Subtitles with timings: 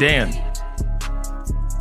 [0.00, 0.32] Dan.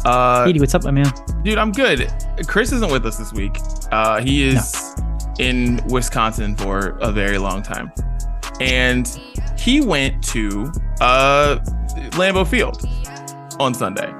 [0.05, 1.11] Uh, Edie, what's up, my man?
[1.43, 2.11] dude, I'm good.
[2.47, 3.57] Chris isn't with us this week.
[3.91, 4.95] Uh, he is
[5.39, 7.91] in Wisconsin for a very long time,
[8.59, 9.19] and
[9.57, 11.59] he went to uh,
[12.11, 12.85] Lambeau Field
[13.59, 14.13] on Sunday.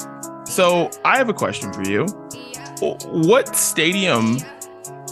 [0.45, 2.05] So I have a question for you.
[2.79, 4.37] What stadium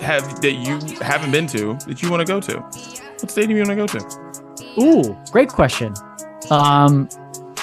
[0.02, 2.60] have that you haven't been to that you want to go to?
[2.60, 4.82] What stadium you want to go to?
[4.82, 5.94] Ooh, great question.
[6.50, 7.10] Um,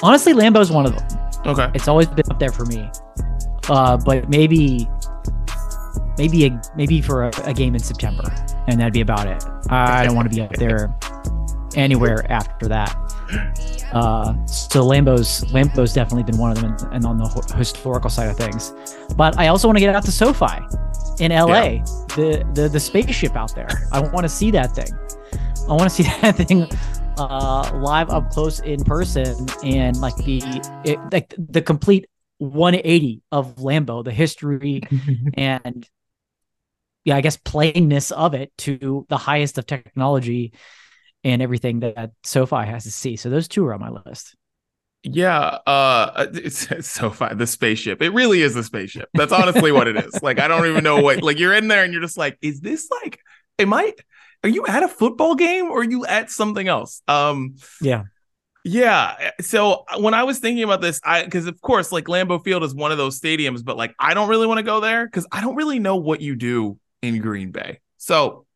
[0.03, 1.24] honestly, Lambeau's one of them.
[1.47, 1.71] Okay.
[1.75, 2.91] It's always been up there for me.
[3.69, 4.89] Uh, but maybe,
[6.19, 8.25] maybe a, maybe for a, a game in September,
[8.67, 9.43] and that'd be about it.
[9.71, 10.95] I don't want to be up there
[11.77, 12.95] anywhere after that.
[13.93, 18.29] Uh, so Lambeau's Lambeau's definitely been one of them, and, on the ho- historical side
[18.29, 18.73] of things.
[19.17, 20.59] But I also want to get out to SoFi
[21.21, 21.85] in LA, Yeah.
[22.17, 23.69] the the the spaceship out there.
[23.93, 24.93] I want to see that thing.
[25.69, 26.69] I want to see that thing
[27.17, 30.43] uh, live up close in person and like the
[30.85, 32.07] it, like the complete
[32.39, 34.83] 180 of Lambeau, the history
[35.35, 35.89] and
[37.05, 40.53] yeah, I guess plainness of it to the highest of technology
[41.23, 43.17] and everything that SoFi has to see.
[43.17, 44.35] So those two are on my list.
[45.03, 47.37] Yeah, uh it's, it's so fun.
[47.37, 48.01] The spaceship.
[48.01, 49.11] It really is a spaceship.
[49.13, 50.23] That's honestly what it is.
[50.23, 52.61] Like I don't even know what like you're in there and you're just like, is
[52.61, 53.21] this like
[53.59, 53.93] am I
[54.45, 57.03] are you at a football game or are you at something else?
[57.09, 58.05] Um Yeah.
[58.63, 59.31] yeah.
[59.41, 62.75] So when I was thinking about this, I because of course, like Lambeau Field is
[62.75, 65.41] one of those stadiums, but like I don't really want to go there because I
[65.41, 67.81] don't really know what you do in Green Bay.
[67.97, 68.47] So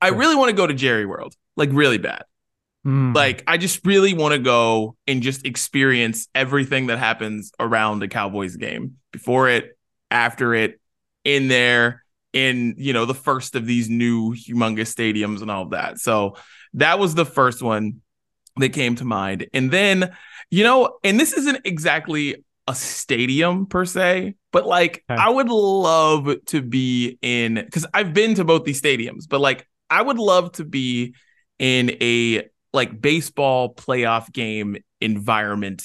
[0.00, 2.24] I really want to go to Jerry World, like really bad.
[2.86, 3.14] Mm.
[3.14, 8.08] Like, I just really want to go and just experience everything that happens around a
[8.08, 9.76] Cowboys game before it,
[10.10, 10.80] after it,
[11.24, 15.70] in there, in, you know, the first of these new humongous stadiums and all of
[15.70, 15.98] that.
[15.98, 16.36] So
[16.74, 18.00] that was the first one
[18.56, 19.46] that came to mind.
[19.52, 20.14] And then,
[20.50, 25.20] you know, and this isn't exactly a stadium per se, but like Okay.
[25.20, 29.66] I would love to be in because I've been to both these stadiums, but like
[29.88, 31.14] I would love to be
[31.58, 35.82] in a like baseball playoff game environment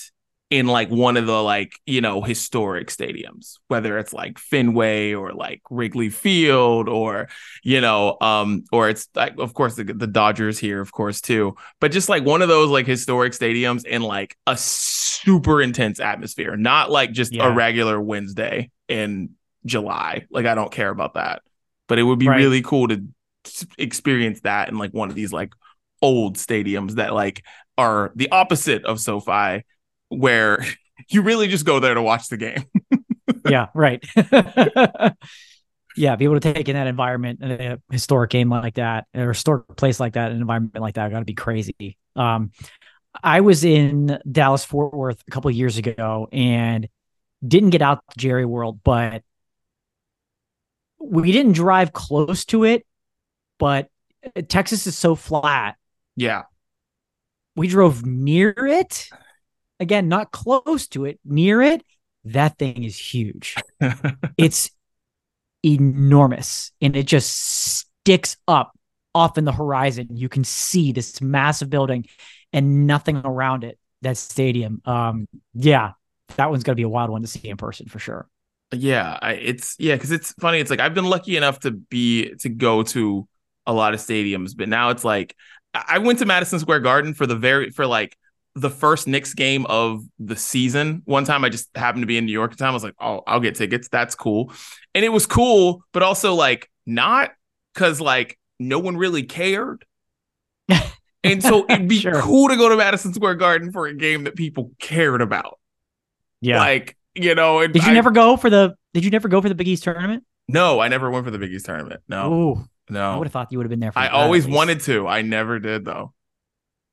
[0.52, 5.32] in like one of the like you know historic stadiums whether it's like Fenway or
[5.34, 7.30] like Wrigley Field or
[7.64, 11.56] you know um or it's like of course the, the Dodgers here of course too
[11.80, 16.56] but just like one of those like historic stadiums in like a super intense atmosphere
[16.58, 17.48] not like just Yeah.
[17.48, 19.32] a regular Wednesday in
[19.66, 21.42] July like I don't care about that
[21.88, 22.38] but it would be Right.
[22.38, 23.02] really cool to
[23.78, 25.54] experience that in like one of these like
[26.02, 27.44] old stadiums that like
[27.78, 29.64] are the opposite of SoFi
[30.12, 30.64] where
[31.10, 32.64] you really just go there to watch the game.
[33.48, 34.04] yeah, right.
[35.98, 39.24] yeah, be able to take in that environment in a historic game like that, or
[39.24, 41.98] a historic place like that, an environment like that, got to be crazy.
[42.16, 42.52] Um,
[43.24, 46.88] I was in Dallas Fort Worth a couple of years ago and
[47.46, 49.24] didn't get out to Jerry World, but
[51.00, 52.86] we didn't drive close to it.
[53.60, 53.90] But
[54.48, 55.76] Texas is so flat
[56.16, 56.44] Yeah.
[57.56, 59.10] we drove near it
[59.82, 61.84] again not close to it near it
[62.24, 63.56] that thing is huge.
[64.38, 64.70] It's
[65.64, 68.78] enormous and it just sticks up
[69.14, 70.08] off in the horizon.
[70.12, 72.06] You can see this massive building
[72.54, 74.82] and nothing around it that stadium.
[74.86, 75.92] Um yeah
[76.38, 78.28] that one's going to be a wild one to see in person for sure.
[78.74, 80.60] Yeah, I, it's yeah, because it's funny.
[80.60, 83.28] It's like I've been lucky enough to be to go to
[83.66, 85.36] a lot of stadiums, but now it's like
[85.74, 88.18] I I went to Madison Square Garden for the very for like
[88.56, 91.02] the first Knicks game of the season.
[91.06, 92.72] One time I just happened to be in New York at the time.
[92.72, 93.88] I was like, oh, I'll get tickets.
[93.90, 94.52] That's cool.
[94.94, 97.32] And it was cool, but also like not
[97.74, 99.86] because like no one really cared.
[101.24, 102.20] And so it'd be Sure.
[102.20, 105.60] cool to go to Madison Square Garden for a game that people cared about.
[106.42, 106.58] Yeah.
[106.58, 109.40] Like, you know, and did you I- never go for the did you never go
[109.40, 112.02] for the big east tournament No, I never went for the Big East tournament.
[112.10, 112.66] No, Ooh,
[112.98, 115.08] i would have thought you would have been there for I always wanted to.
[115.08, 116.12] I never did though.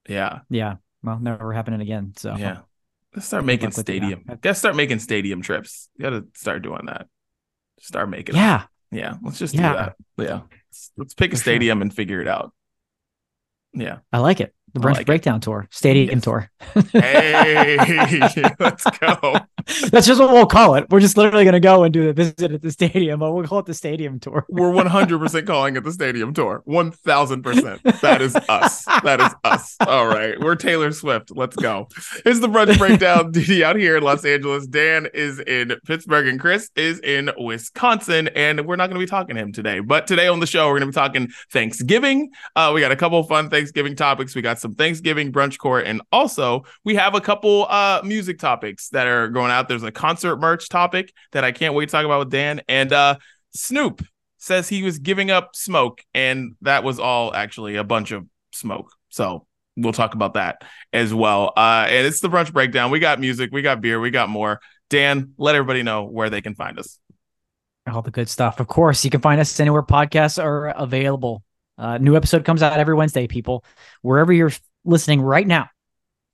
[0.07, 0.75] Yeah, yeah
[1.09, 2.59] well never happening again so yeah.
[3.15, 4.07] Let's start making luck with you now.
[4.09, 4.39] stadium.
[4.43, 5.89] Gotta start making stadium trips.
[5.97, 7.07] You gotta start doing that.
[7.81, 8.37] Start making.
[8.37, 9.15] yeah yeah.
[9.23, 9.69] Let's just Yeah.
[9.73, 9.97] do that.
[10.19, 10.41] Yeah.
[10.71, 11.53] Let's, let's pick a For sure.
[11.53, 12.53] stadium and figure it out.
[13.73, 13.99] Yeah.
[14.13, 14.55] I like it.
[14.75, 15.07] The Brunch like it.
[15.07, 16.23] Breakdown Tour, Stadium Yes.
[16.25, 16.51] Tour.
[16.93, 17.77] Hey,
[18.61, 19.37] let's go.
[19.91, 20.87] That's just what we'll call it.
[20.91, 23.47] We're just literally going to go and do the visit at the stadium, but we'll
[23.47, 24.47] call it the Stadium Tour.
[24.49, 26.63] We're 100% calling it the stadium tour.
[26.67, 28.01] 1000%.
[28.01, 28.85] That is us.
[29.03, 29.77] That is us.
[29.87, 30.39] All right.
[30.41, 31.31] We're Taylor Swift.
[31.35, 31.89] Let's go.
[32.25, 33.31] It's the brunch breakdown.
[33.33, 34.67] Didi out here in Los Angeles.
[34.67, 38.29] Dan is in Pittsburgh and Chris is in Wisconsin.
[38.29, 39.81] And we're not going to be talking to him today.
[39.81, 42.31] But today on the show, we're going to be talking Thanksgiving.
[42.57, 44.35] Uh, we got a couple of fun Thanksgiving topics.
[44.35, 45.87] We got some some Thanksgiving brunch court.
[45.87, 49.69] And also, we have a couple uh, music topics that are going out.
[49.69, 52.61] There's a concert merch topic that I can't wait to talk about with Dan.
[52.69, 53.17] And uh,
[53.55, 54.03] Snoop
[54.37, 58.93] says he was giving up smoke, and that was all actually a bunch of smoke.
[59.09, 60.63] So we'll talk about that
[60.93, 61.53] as well.
[61.57, 62.91] Uh, and it's the brunch breakdown.
[62.91, 64.61] We got music, we got beer, we got more.
[64.91, 66.99] Dan, let everybody know where they can find us.
[67.87, 68.61] All the good stuff.
[68.61, 71.43] Of course, you can find us anywhere podcasts are available.
[71.79, 73.65] Uh, new episode comes out every Wednesday, people.
[74.03, 74.53] Wherever you're
[74.85, 75.69] listening right now,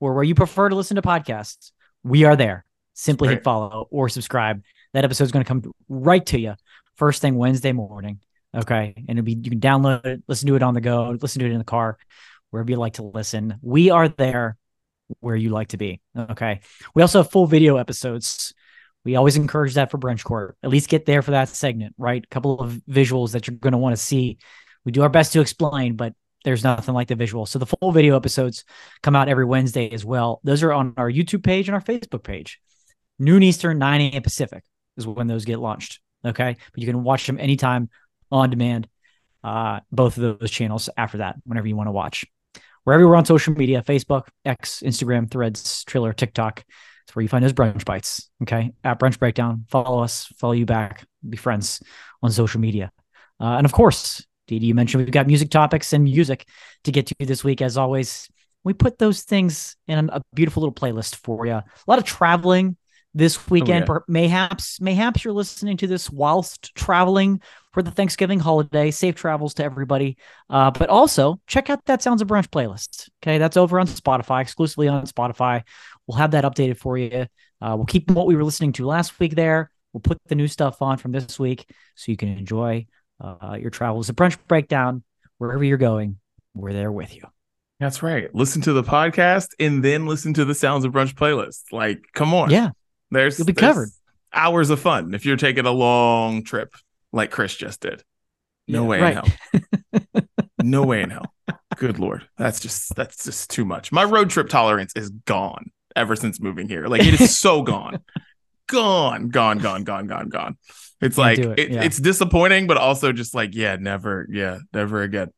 [0.00, 2.64] or where you prefer to listen to podcasts, we are there.
[2.94, 4.62] Simply hit follow or subscribe.
[4.92, 6.54] That episode is going to come right to you
[6.96, 8.20] first thing Wednesday morning.
[8.54, 8.94] Okay.
[8.96, 11.46] And it'll be, you can download it, listen to it on the go, listen to
[11.46, 11.98] it in the car,
[12.50, 13.58] wherever you like to listen.
[13.62, 14.56] We are there
[15.20, 16.00] where you like to be.
[16.16, 16.60] Okay.
[16.94, 18.54] We also have full video episodes.
[19.04, 20.56] We always encourage that for Brunch Court.
[20.62, 22.22] At least get there for that segment, right?
[22.22, 24.38] A couple of visuals that you're going to want to see.
[24.84, 26.14] We do our best to explain, but
[26.44, 27.46] there's nothing like the visual.
[27.46, 28.64] So the full video episodes
[29.02, 30.40] come out every Wednesday as well.
[30.44, 32.60] Those are on our YouTube page and our Facebook page.
[33.18, 34.22] Noon Eastern, 9 a.m.
[34.22, 34.62] Pacific
[34.96, 36.00] is when those get launched.
[36.24, 36.56] Okay.
[36.72, 37.88] But you can watch them anytime
[38.30, 38.88] on demand,
[39.42, 42.26] uh, both of those channels after that, whenever you want to watch.
[42.84, 46.56] Wherever we're on social media Facebook, X, Instagram, Threads, Triller, TikTok.
[46.56, 48.30] That's where you find those brunch bites.
[48.42, 48.72] Okay.
[48.82, 49.64] At Brunch Breakdown.
[49.70, 51.82] Follow us, follow you back, be friends
[52.22, 52.90] on social media.
[53.40, 56.46] Uh, and of course, Didi, you mentioned we've got music topics and music
[56.84, 57.62] to get to this week.
[57.62, 58.28] As always,
[58.62, 61.52] we put those things in a beautiful little playlist for you.
[61.52, 62.76] A lot of traveling
[63.14, 63.88] this weekend.
[63.88, 63.98] Oh, yeah.
[64.08, 67.40] Mayhaps, mayhaps you're listening to this whilst traveling
[67.72, 68.90] for the Thanksgiving holiday.
[68.90, 70.16] Safe travels to everybody.
[70.50, 73.08] Uh, but also check out that Sounds of Brunch playlist.
[73.22, 75.62] Okay, that's over on Spotify, exclusively on Spotify.
[76.06, 77.26] We'll have that updated for you.
[77.60, 79.70] Uh, we'll keep what we were listening to last week there.
[79.92, 82.86] We'll put the new stuff on from this week so you can enjoy
[83.24, 84.08] uh, your travels.
[84.08, 85.02] A brunch breakdown
[85.38, 86.18] wherever you're going.
[86.54, 87.22] We're there with you.
[87.80, 88.32] That's right.
[88.34, 91.72] Listen to the podcast and then listen to the Sounds of Brunch playlist.
[91.72, 92.50] Like, come on.
[92.50, 92.70] Yeah.
[93.10, 93.88] There's you'll be there's covered.
[94.32, 96.74] Hours of fun if you're taking a long trip
[97.12, 98.02] like Chris just did.
[98.66, 99.28] No yeah, way right.
[99.52, 99.62] in
[99.92, 100.22] hell.
[100.62, 101.34] no way in hell.
[101.76, 103.92] Good lord, that's just that's just too much.
[103.92, 106.86] My road trip tolerance is gone ever since moving here.
[106.86, 108.02] Like it is so gone,
[108.66, 110.56] gone, gone, gone, gone, gone, gone.
[111.04, 111.58] It's like it.
[111.58, 111.82] It, yeah.
[111.82, 115.30] it's disappointing, but also just like yeah, never, yeah, never again.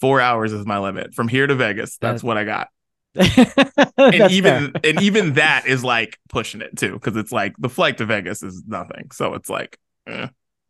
[0.00, 1.98] Four hours is my limit from here to Vegas.
[1.98, 2.68] That's, what I got.
[3.14, 4.80] and even fair.
[4.84, 8.42] and even that is like pushing it too because it's like the flight to Vegas
[8.42, 9.10] is nothing.
[9.12, 10.28] So it's like, eh,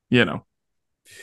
[0.09, 0.45] you know,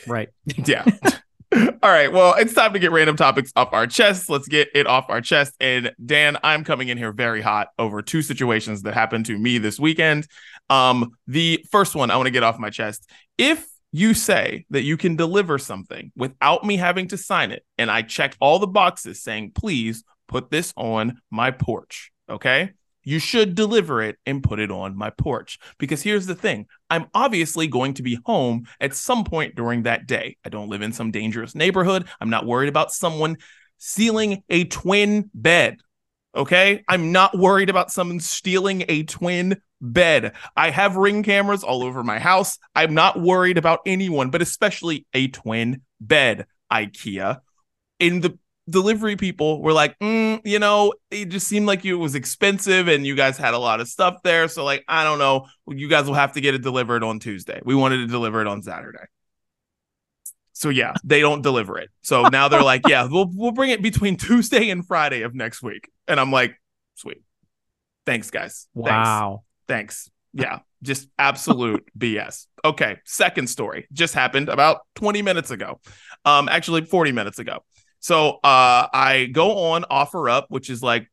[0.06, 0.30] right?
[0.46, 0.84] Yeah.
[1.52, 2.12] All right.
[2.12, 4.28] Well, it's time to get random topics off our chest.
[4.28, 5.54] Let's get it off our chest.
[5.60, 9.58] And Dan, I'm coming in here very hot over two situations that happened to me
[9.58, 10.26] this weekend.
[10.68, 13.08] Um, the first one I want to get off my chest.
[13.38, 17.90] If you say that you can deliver something without me having to sign it, and
[17.90, 22.12] I check all the boxes saying, please put this on my porch.
[22.28, 22.72] Okay.
[23.08, 25.58] You should deliver it and put it on my porch.
[25.78, 30.06] Because here's the thing I'm obviously going to be home at some point during that
[30.06, 30.36] day.
[30.44, 32.06] I don't live in some dangerous neighborhood.
[32.20, 33.38] I'm not worried about someone
[33.78, 35.78] stealing a twin bed.
[36.36, 36.84] Okay.
[36.86, 40.34] I'm not worried about someone stealing a twin bed.
[40.54, 42.58] I have ring cameras all over my house.
[42.74, 46.44] I'm not worried about anyone, but especially a twin bed.
[46.70, 47.38] IKEA.
[48.00, 48.38] In the
[48.68, 53.06] delivery people were like, mm, you know, it just seemed like it was expensive and
[53.06, 54.48] you guys had a lot of stuff there.
[54.48, 55.46] So, like, I don't know.
[55.68, 57.60] You guys will have to get it delivered on Tuesday.
[57.64, 59.04] We wanted to deliver it on Saturday.
[60.58, 61.88] So yeah, they don't deliver it.
[62.02, 65.62] So now they're like, yeah, we'll we'll bring it between Tuesday and Friday of next
[65.62, 65.88] week.
[66.08, 66.60] And I'm like,
[66.96, 67.22] sweet.
[68.06, 68.66] Thanks, guys.
[68.74, 69.44] Wow.
[69.68, 70.08] Thanks.
[70.08, 70.10] Thanks.
[70.32, 72.46] Yeah, just absolute BS.
[72.64, 75.80] Okay, second story just happened about 20 minutes ago.
[76.24, 77.62] Um, actually 40 minutes ago.
[78.00, 81.08] So uh, I go on OfferUp, which is like,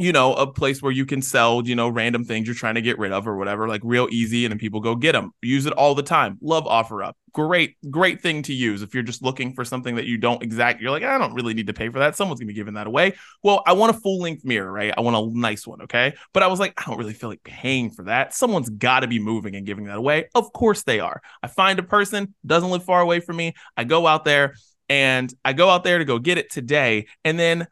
[0.00, 2.80] you know, a place where you can sell, you know, random things you're trying to
[2.80, 5.32] get rid of or whatever, like real easy, and then people go get them.
[5.42, 6.38] Use it all the time.
[6.40, 7.14] Love OfferUp.
[7.32, 10.80] Great, great thing to use if you're just looking for something that you don't exact.
[10.80, 12.14] You're like, I don't really need to pay for that.
[12.14, 13.14] Someone's gonna be giving that away.
[13.42, 14.94] Well, I want a full length mirror, right?
[14.96, 16.14] I want a nice one, okay.
[16.32, 18.34] But I was like, I don't really feel like paying for that.
[18.34, 20.28] Someone's got to be moving and giving that away.
[20.32, 21.20] Of course they are.
[21.42, 23.54] I find a person doesn't live far away from me.
[23.76, 24.54] I go out there
[24.88, 27.06] and I go out there to go get it today.
[27.24, 27.66] And then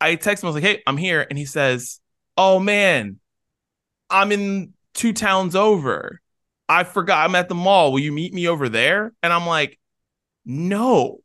[0.00, 1.26] I text him, I was like, hey, I'm here.
[1.28, 2.00] And he says,
[2.36, 3.20] oh man,
[4.08, 6.20] I'm in two towns over.
[6.68, 7.92] I forgot I'm at the mall.
[7.92, 9.12] Will you meet me over there?
[9.22, 9.78] And I'm like,
[10.44, 11.18] no,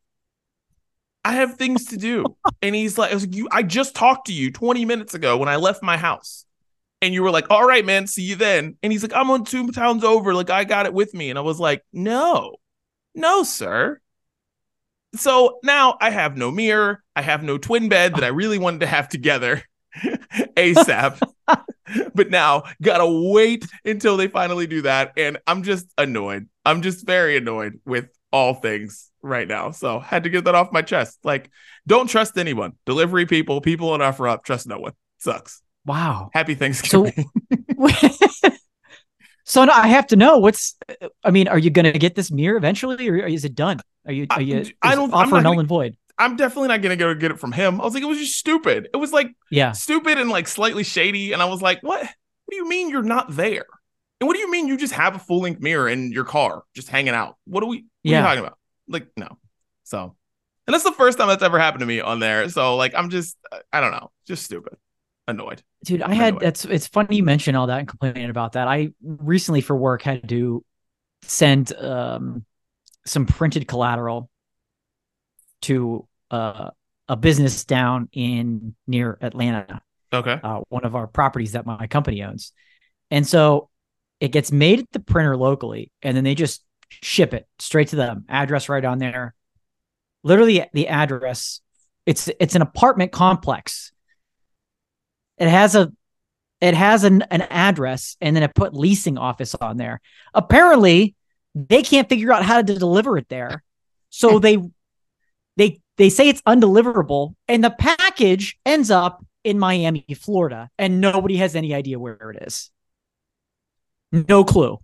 [1.24, 2.26] I have things to do.
[2.62, 5.50] and he's like, I, like, you, I just talked to you 20 minutes ago when
[5.50, 6.46] I left my house.
[7.02, 8.78] And you were like, all right, man, see you then.
[8.82, 10.34] And he's like, I'm on two towns over.
[10.34, 11.30] Like, I got it with me.
[11.30, 12.56] And I was like, no,
[13.14, 14.00] no, sir
[15.20, 17.04] so now I have no mirror.
[17.16, 19.64] I have no twin bed that I really wanted to have together
[20.58, 21.20] ASAP.
[22.16, 25.14] but now gotta wait until they finally do that.
[25.18, 26.48] And I'm just annoyed.
[26.66, 29.72] I'm just very annoyed with all things right now.
[29.72, 31.20] So had to get that off my chest.
[31.24, 31.50] Like,
[31.88, 32.74] don't trust anyone.
[32.86, 34.94] Delivery people, people on OfferUp, trust no one.
[35.20, 35.62] Sucks.
[35.86, 36.30] Wow.
[36.34, 37.30] Happy Thanksgiving.
[37.78, 37.90] So,
[39.46, 40.76] so no, I have to know what's.
[41.24, 43.80] I mean, are you going to get this mirror eventually, or is it done?
[44.06, 44.28] Are you?
[44.30, 44.66] Are you?
[44.82, 45.14] I, I don't.
[45.14, 45.98] offer null and void.
[46.18, 47.82] I'm definitely not gonna go get it from him.
[47.82, 48.88] I was like, it was just stupid.
[48.94, 51.34] It was like, yeah, stupid and like slightly shady.
[51.34, 52.02] And I was like, what?
[52.02, 53.66] What do you mean you're not there?
[54.22, 56.64] And what do you mean you just have a full length mirror in your car
[56.74, 57.38] just hanging out?
[57.46, 57.78] What are we?
[57.78, 58.18] What yeah.
[58.18, 58.58] are you talking about?
[58.88, 59.38] Like, no.
[59.84, 60.16] So,
[60.68, 62.48] and that's the first time that's ever happened to me on there.
[62.50, 63.38] So, like, I'm just,
[63.74, 64.78] I don't know, just stupid,
[65.28, 65.64] annoyed.
[65.84, 68.68] Dude, I had that's it's funny you mention all that and complaining about that.
[68.68, 70.64] I recently for work had to
[71.24, 72.46] send um
[73.06, 74.30] some printed collateral
[75.62, 76.72] to uh,
[77.08, 79.82] a business down in near Atlanta.
[80.14, 80.40] Okay.
[80.44, 82.52] Uh, one of our properties that my company owns.
[83.12, 83.70] And so
[84.20, 87.96] it gets made at the printer locally and then they just ship it straight to
[87.96, 88.26] them.
[88.30, 89.36] Address right on there.
[90.24, 91.62] Literally the address.
[92.06, 93.92] It's it's an apartment complex
[95.38, 95.92] it has a
[96.62, 100.00] it has an, an address and then it put leasing office on there.
[100.34, 101.15] Apparently,
[101.56, 103.64] they can't figure out how to deliver it there.
[104.10, 104.58] So they
[105.58, 111.38] they they say it's undeliverable and the package ends up in Miami, Florida, and nobody
[111.38, 112.72] has any idea where it is.
[114.12, 114.80] No clue.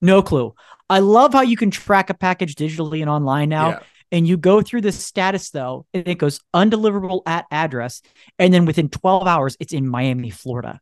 [0.00, 0.54] No clue.
[0.88, 3.68] I love how you can track a package digitally and online now.
[3.70, 8.02] Yeah and you go through the status though, and it goes undeliverable at address,
[8.38, 10.80] and then within 12 hours, it's in Miami, Florida.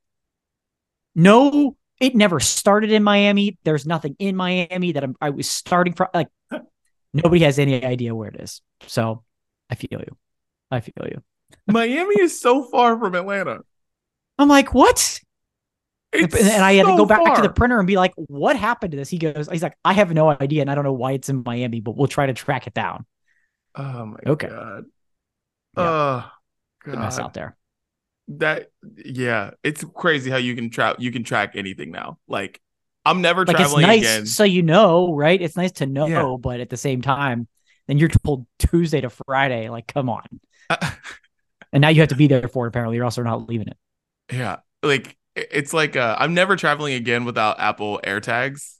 [1.14, 3.58] No, it never started in Miami.
[3.64, 6.08] There's nothing in Miami that I'm, I was starting from.
[6.12, 6.28] Like
[7.12, 8.60] nobody has any idea where it is.
[8.86, 9.22] So
[9.70, 10.16] I feel you.
[10.70, 11.22] I feel you.
[11.66, 13.60] Miami is so far from Atlanta.
[14.38, 15.20] I'm like, what?
[16.12, 17.36] It's and I had so to go back far.
[17.36, 19.08] to the printer and be like, what happened to this?
[19.08, 21.42] He goes, he's like, I have no idea, and I don't know why it's in
[21.44, 23.06] Miami, but we'll try to track it down.
[23.74, 24.48] Oh my okay.
[24.48, 24.84] god.
[25.76, 25.82] Yeah.
[25.82, 26.30] Oh
[26.84, 26.98] god.
[26.98, 27.56] mess out there.
[28.28, 32.18] That yeah, it's crazy how you can track you can track anything now.
[32.26, 32.60] Like
[33.04, 34.26] I'm never like traveling it's nice again.
[34.26, 35.40] so you know, right?
[35.40, 36.36] It's nice to know, Yeah.
[36.36, 37.46] but at the same time,
[37.86, 39.68] then you're told Tuesday to Friday.
[39.70, 40.24] Like, come on.
[41.72, 43.68] And now you have to be there for it, apparently, or else they're not leaving
[43.68, 43.76] it.
[44.32, 48.74] yeah, like it's like uh, I'm never traveling again without Apple AirTags.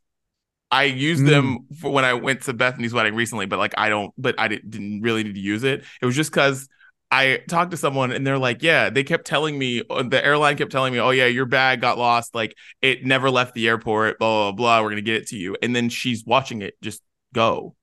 [0.71, 1.27] I used Mm.
[1.27, 4.49] them for when I went to Bethany's wedding recently, but like I don't, but I
[4.49, 5.85] didn't, didn't really need to use it.
[6.03, 6.69] It was just because
[7.11, 10.57] I talked to someone and they're like, yeah, they kept telling me, uh, the airline
[10.57, 14.19] kept telling me, oh yeah, your bag got lost, like it never left the airport,
[14.19, 14.83] blah blah blah.
[14.83, 17.75] We're gonna get it to you, and then she's watching it just go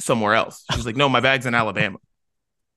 [0.00, 0.64] somewhere else.
[0.74, 1.98] She's like, no, my bag's in Alabama.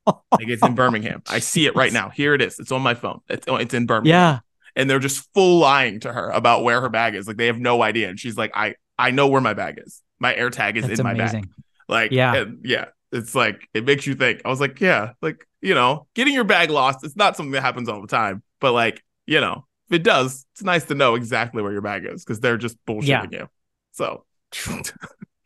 [0.06, 1.22] Like it's in Birmingham.
[1.28, 2.10] I see it right now.
[2.10, 2.60] Here it is.
[2.60, 3.20] It's on my phone.
[3.28, 4.12] It's oh, it's in Birmingham.
[4.12, 4.40] Yeah.
[4.76, 7.28] And they're just full lying to her about where her bag is.
[7.28, 8.10] Like they have no idea.
[8.10, 10.02] And she's like, I I know where my bag is.
[10.20, 11.42] My air tag is That's in my amazing.
[11.42, 11.52] bag.
[11.90, 12.46] Like Yeah.
[12.64, 12.86] yeah.
[13.12, 14.42] It's like it makes you think.
[14.46, 17.04] I was like, yeah, like you know, getting your bag lost.
[17.04, 20.46] It's not something that happens all the time, but like you know, if it does,
[20.54, 23.48] it's nice to know exactly where your bag is because they're just bullshitting you.
[23.92, 24.26] So,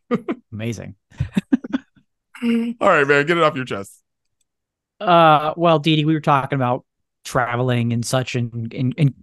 [0.51, 0.95] Amazing.
[2.43, 4.01] all right, man, get it off your chest.
[4.99, 6.85] Uh, well, Dee Dee, we were talking about
[7.23, 9.13] traveling and such and, and, and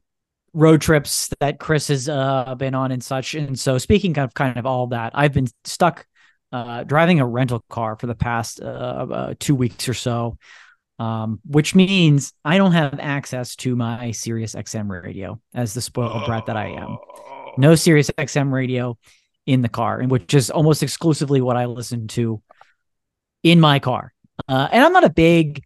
[0.52, 3.34] road trips that Chris has uh, been on and such.
[3.34, 6.06] And so, speaking of kind of all that, I've been stuck
[6.52, 10.38] uh, driving a rental car for the past uh, uh, two weeks or so,
[10.98, 16.24] um, which means I don't have access to my Sirius XM radio as the spoiled
[16.26, 16.96] brat that I am.
[16.98, 17.52] Oh.
[17.56, 18.96] No Sirius XM radio
[19.46, 22.42] in the car, and which is almost exclusively what I listen to
[23.42, 24.12] in my car.
[24.46, 25.64] Uh, and I'm not a big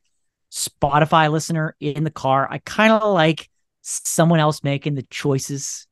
[0.52, 2.46] Spotify listener in the car.
[2.50, 3.48] I kind of like
[3.82, 5.86] someone else making the choices.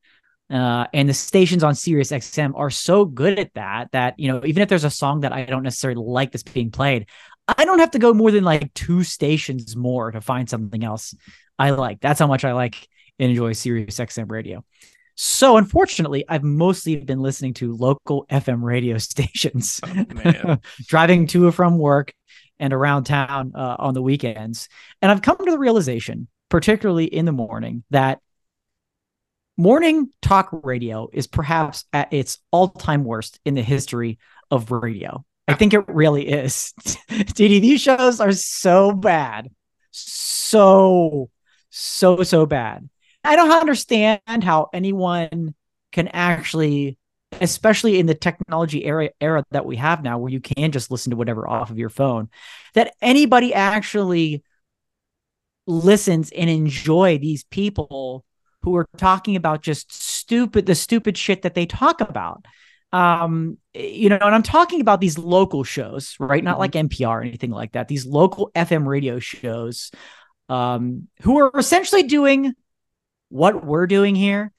[0.50, 4.45] Uh, and the stations on Sirius XM are so good at that that you know
[4.45, 7.07] even if there's a song that I don't necessarily like that's being played,
[7.47, 11.14] I don't have to go more than like two stations more to find something else
[11.59, 12.00] I like.
[12.00, 12.88] That's how much I like
[13.19, 14.64] and enjoy Sirius XM radio.
[15.14, 20.61] So unfortunately, I've mostly been listening to local FM radio stations, Oh, man.
[20.87, 22.12] driving to or from work
[22.59, 24.69] and around town uh, on the weekends.
[25.02, 28.21] And I've come to the realization, particularly in the morning, that
[29.61, 34.19] morning talk radio is perhaps at its all-time worst in the history
[34.50, 35.23] of radio.
[35.47, 36.73] I think it really is.
[37.11, 39.50] DD, these shows are so bad.
[39.90, 41.29] So,
[41.69, 42.88] so, so bad.
[43.23, 45.55] I don't understand how anyone
[45.93, 46.97] can actually
[47.40, 51.11] especially in the technology era era that we have now where you can just listen
[51.11, 52.29] to whatever off of your phone
[52.75, 54.43] that anybody actually
[55.69, 58.25] listens and enjoy these people
[58.62, 62.45] who are talking about just stupid the stupid shit that they talk about
[62.93, 66.61] um you know and i'm talking about these local shows right not mm-hmm.
[66.61, 69.90] like npr or anything like that these local fm radio shows
[70.49, 72.52] um who are essentially doing
[73.29, 74.52] what we're doing here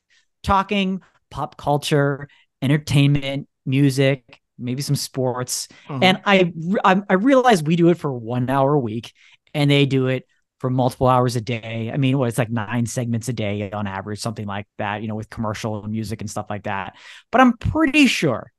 [0.44, 2.30] talking pop culture
[2.62, 6.04] entertainment music maybe some sports mm-hmm.
[6.04, 6.54] and I,
[6.86, 9.12] I i realize we do it for one hour a week
[9.54, 10.26] and they do it
[10.62, 11.90] for multiple hours a day.
[11.92, 15.08] I mean, what it's like nine segments a day on average, something like that, you
[15.08, 16.96] know, with commercial music and stuff like that.
[17.32, 18.52] But I'm pretty sure,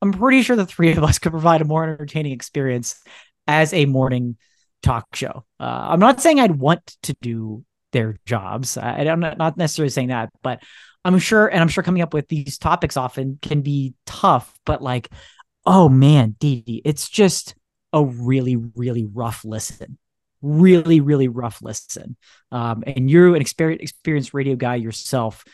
[0.00, 3.02] I'm pretty sure the three of us could provide a more entertaining experience
[3.46, 4.38] as a morning
[4.82, 5.44] talk show.
[5.60, 8.78] Uh, I'm not saying I'd want to do their jobs.
[8.78, 10.62] I, I'm not necessarily saying that, but
[11.04, 14.80] I'm sure, and I'm sure coming up with these topics often can be tough, but
[14.80, 15.10] like,
[15.66, 17.54] oh man, Dee, it's just
[17.92, 19.98] a really, really rough listen
[20.42, 22.16] really, really rough listen.
[22.50, 25.44] Um, and you're an experienced, experienced radio guy yourself.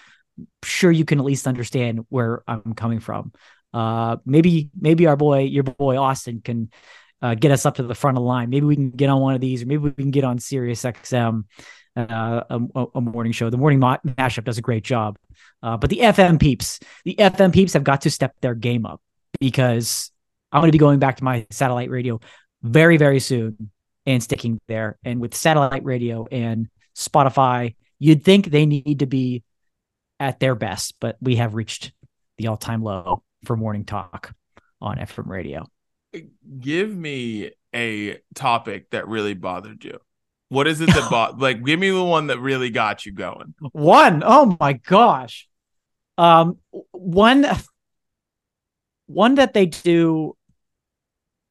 [0.65, 3.33] Sure, you can at least understand where I'm coming from.
[3.73, 6.71] Uh, maybe, maybe our boy, your boy Austin, can
[7.21, 8.51] uh, get us up to the front of the line.
[8.51, 10.83] Maybe we can get on one of these, or maybe we can get on Sirius
[10.83, 11.45] XM,
[11.97, 13.51] uh, a, a, morning show.
[13.51, 15.19] The morning ma- mashup does a great job.
[15.63, 19.01] Uh, but the FM peeps, the FM peeps have got to step their game up
[19.41, 20.13] because
[20.53, 22.21] I'm going to be going back to my satellite radio
[22.63, 23.71] very, very soon
[24.09, 24.99] and sticking there.
[25.05, 29.45] And with satellite radio and Spotify, you'd think they need to be
[30.19, 31.93] at their best, but we have reached
[32.39, 34.33] the all time low for morning talk
[34.81, 35.67] on FM radio.
[36.59, 39.99] Give me a topic that really bothered you.
[40.49, 43.55] What is it that bought like give me the one that really got you going?
[43.73, 44.23] One.
[44.25, 45.47] Oh my gosh.
[46.17, 46.57] Um
[46.93, 47.47] one
[49.05, 50.38] one that they do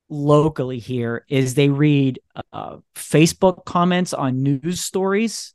[0.10, 2.20] locally here is they read
[2.54, 5.54] uh, Facebook comments on news stories.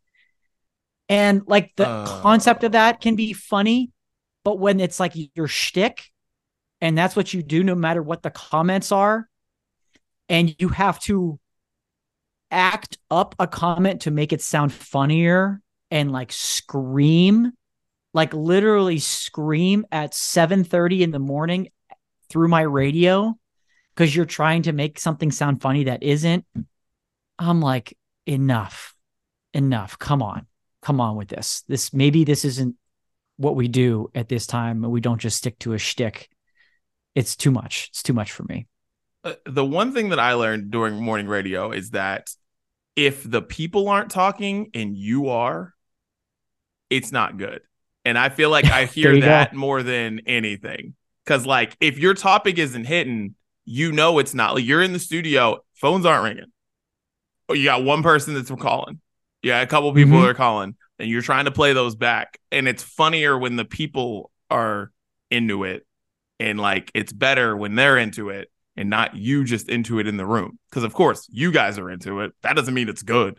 [1.09, 3.91] And like the uh, concept of that can be funny,
[4.45, 6.05] but when it's like your shtick
[6.81, 9.29] and that's what you do no matter what the comments are,
[10.29, 11.39] and you have to
[12.51, 15.61] act up a comment to make it sound funnier
[15.91, 17.53] and like scream
[18.15, 21.69] like literally scream at 7:30 in the morning
[22.29, 23.37] through my radio
[23.95, 26.45] because you're trying to make something sound funny that isn't.
[27.39, 28.95] I'm like, enough,
[29.53, 29.99] enough.
[29.99, 30.47] Come on,
[30.81, 31.63] come on with this.
[31.69, 32.77] This maybe this isn't
[33.37, 36.29] what we do at this time, and we don't just stick to a shtick.
[37.15, 37.89] It's too much.
[37.91, 38.67] It's too much for me.
[39.25, 42.31] Uh, the one thing that I learned during morning radio is that
[42.97, 45.75] if the people aren't talking and you are,
[46.91, 47.61] it's not good.
[48.05, 49.59] And I feel like I hear that go.
[49.59, 50.95] more than anything.
[51.25, 54.99] Cause like if your topic isn't hitting, you know it's not like you're in the
[54.99, 56.53] studio, phones aren't ringing.
[57.49, 59.01] Oh, you got one person that's calling.
[59.43, 60.29] Yeah, a couple people mm-hmm.
[60.29, 62.39] are calling, and you're trying to play those back.
[62.51, 64.91] And it's funnier when the people are
[65.31, 65.87] into it,
[66.39, 70.17] and like it's better when they're into it and not you just into it in
[70.17, 70.59] the room.
[70.71, 72.33] Because of course you guys are into it.
[72.43, 73.39] That doesn't mean it's good.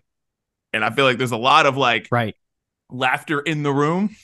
[0.72, 2.36] And I feel like there's a lot of like right
[2.90, 4.16] laughter in the room,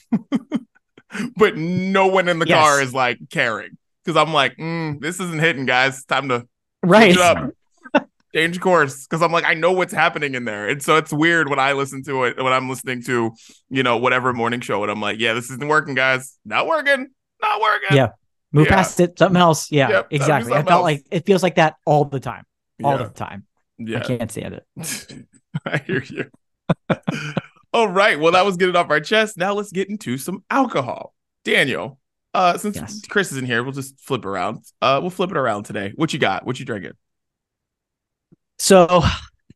[1.36, 2.58] but no one in the yes.
[2.58, 3.78] car is like caring
[4.10, 6.04] because I'm like, mm, this isn't hitting, guys.
[6.06, 6.48] Time to
[6.84, 7.52] right up,
[8.34, 9.06] change course.
[9.06, 11.74] Because I'm like, I know what's happening in there, and so it's weird when I
[11.74, 13.32] listen to it when I'm listening to,
[13.70, 16.38] you know, whatever morning show, and I'm like, yeah, this isn't working, guys.
[16.44, 17.08] Not working.
[17.42, 17.96] Not working.
[17.96, 18.10] Yeah.
[18.52, 18.76] Move yeah.
[18.76, 19.20] past it.
[19.20, 19.72] Something else.
[19.72, 19.90] Yeah.
[19.90, 20.54] Yep, exactly.
[20.54, 20.84] I felt else.
[20.84, 22.46] like it feels like that all the time.
[22.84, 23.06] All yeah.
[23.06, 23.46] the time.
[23.78, 24.00] Yeah.
[24.00, 25.26] I can't stand it.
[25.66, 26.32] I hear you.
[27.74, 28.20] all right.
[28.20, 29.38] Well, that was getting off our chest.
[29.38, 31.14] Now let's get into some alcohol.
[31.46, 32.00] Daniel,
[32.40, 33.02] uh, since yes.
[33.10, 34.64] Chris isn't here, we'll just flip around.
[34.82, 35.92] Uh, we'll flip it around today.
[35.96, 36.46] What you got?
[36.46, 36.94] What you drinking?
[38.58, 39.04] So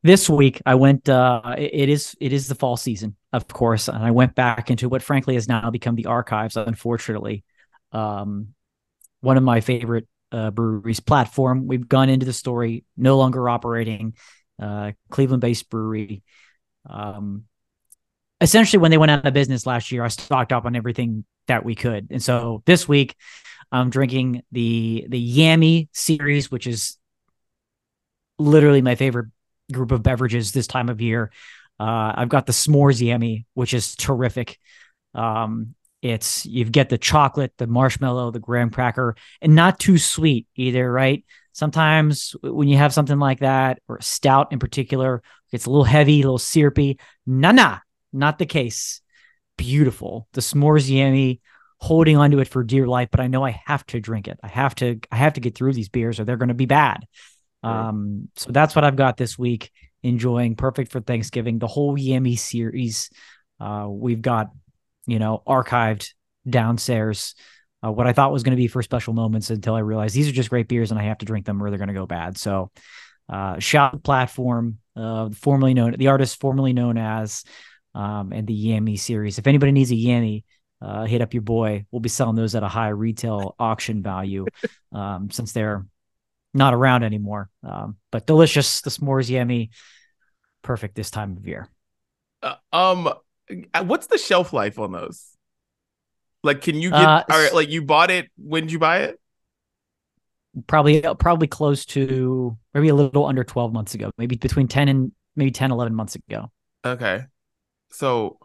[0.04, 1.08] this week I went.
[1.08, 4.90] Uh, it is it is the fall season, of course, and I went back into
[4.90, 6.58] what frankly has now become the archives.
[6.58, 7.46] Unfortunately,
[7.94, 8.50] um,
[9.22, 11.68] one of my favorite uh, breweries, Platform.
[11.68, 14.16] We've gone into the story, no longer operating.
[14.62, 16.22] Uh, Cleveland-based brewery.
[16.90, 17.46] Um,
[18.42, 21.66] essentially, when they went out of business last year, I stocked up on everything that
[21.66, 22.08] we could.
[22.12, 23.16] And so this week,
[23.72, 26.98] I'm drinking the the Yami series, which is
[28.38, 29.28] literally my favorite
[29.72, 31.32] group of beverages this time of year.
[31.80, 34.60] Uh, I've got the s'mores Yami, which is terrific.
[35.16, 40.48] Um, it's you get the chocolate, the marshmallow, the graham cracker, and not too sweet
[40.56, 41.24] either, right?
[41.54, 46.22] Sometimes when you have something like that, or stout in particular, it's a little heavy,
[46.22, 47.00] a little syrupy.
[47.26, 47.78] Nah, nah,
[48.12, 49.02] not the case
[49.58, 50.28] beautiful.
[50.34, 51.42] The s'mores yummy,
[51.80, 54.40] holding onto it for dear life, but I know I have to drink it.
[54.42, 56.66] I have to I have to get through these beers or they're going to be
[56.66, 57.06] bad.
[57.62, 59.72] Um, so that's what I've got this week.
[60.02, 61.60] Enjoying perfect for Thanksgiving.
[61.60, 63.10] The whole Yummy series.
[63.60, 64.50] Uh, we've got,
[65.08, 66.10] you know, archived
[66.50, 67.36] downstairs.
[67.86, 70.28] Uh, what I thought was going to be for special moments until I realized these
[70.28, 72.06] are just great beers and I have to drink them or they're going to go
[72.06, 72.38] bad.
[72.38, 72.72] So,
[73.30, 77.44] uh, shout platform, uh, formerly known, the artist formerly known as,
[77.96, 79.38] um, and the Yami series.
[79.38, 80.44] If anybody needs a Yami,
[80.82, 81.86] uh, hit up your boy.
[81.92, 84.46] We'll be selling those at a high retail auction value,
[84.92, 85.86] um, since they're
[86.54, 87.50] not around anymore.
[87.64, 88.82] Um, but delicious.
[88.82, 89.70] The s'mores Yami,
[90.62, 91.70] perfect this time of year.
[92.42, 93.14] Uh, um,
[93.84, 95.30] what's the shelf life on those?
[96.44, 97.00] Like, can you get?
[97.00, 98.30] Uh, all right, like you bought it.
[98.38, 99.20] When did you buy it?
[100.68, 105.12] Probably, probably close to maybe a little under 12 months ago, maybe between 10 and
[105.36, 106.52] maybe 10, 11 months ago.
[106.86, 107.24] Okay,
[107.94, 108.38] so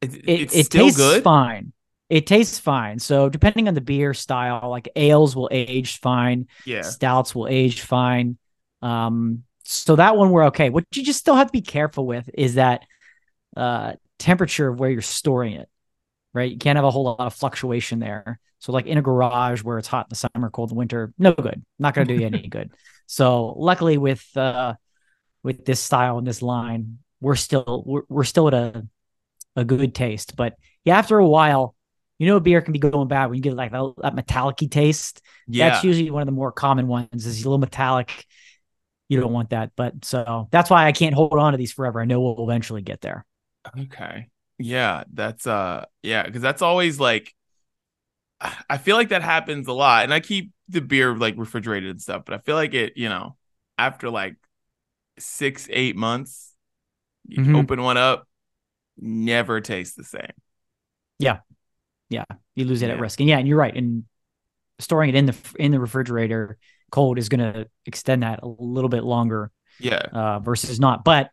[0.00, 1.24] it, It, it's it still tastes good.
[1.24, 1.72] fine.
[2.08, 2.98] It tastes fine.
[2.98, 6.82] So depending on the beer style, like ales will age fine, Yeah.
[6.82, 8.38] stouts will age fine.
[8.80, 10.70] Um, so that one we're okay.
[10.70, 12.84] What you just still have to be careful with is that
[13.56, 15.68] uh temperature of where you're storing it.
[16.34, 16.52] Right.
[16.52, 18.40] You can't have a whole lot of fluctuation there.
[18.60, 21.12] So like in a garage where it's hot in the summer, cold in the winter,
[21.18, 21.64] no good.
[21.78, 22.72] Not gonna do you any good.
[23.06, 24.74] So luckily with uh
[25.42, 28.86] with this style and this line, we're still we're, we're still at a
[29.56, 30.36] a good taste.
[30.36, 31.74] But yeah, after a while,
[32.18, 34.56] you know, a beer can be going bad when you get like that, that metallic
[34.70, 35.22] taste.
[35.46, 35.70] Yeah.
[35.70, 37.26] That's usually one of the more common ones.
[37.26, 38.26] Is a little metallic.
[39.08, 42.00] You don't want that, but so that's why I can't hold on to these forever.
[42.00, 43.24] I know we'll eventually get there.
[43.78, 44.28] Okay.
[44.58, 47.34] Yeah, that's uh yeah, because that's always like
[48.40, 50.04] I feel like that happens a lot.
[50.04, 53.08] And I keep the beer like refrigerated and stuff, but I feel like it, you
[53.08, 53.36] know,
[53.76, 54.36] after like
[55.18, 56.47] six, eight months,
[57.28, 57.56] you Mhm.
[57.62, 58.26] open one up,
[58.96, 60.32] never tastes the same.
[61.18, 61.40] Yeah.
[62.08, 62.24] Yeah.
[62.54, 63.76] You lose it at risk, and yeah, and you're right.
[63.76, 64.04] And
[64.80, 66.56] storing it in the in the refrigerator
[66.90, 69.98] cold is going to extend that a little bit longer Yeah.
[70.12, 71.04] uh, versus not.
[71.04, 71.30] But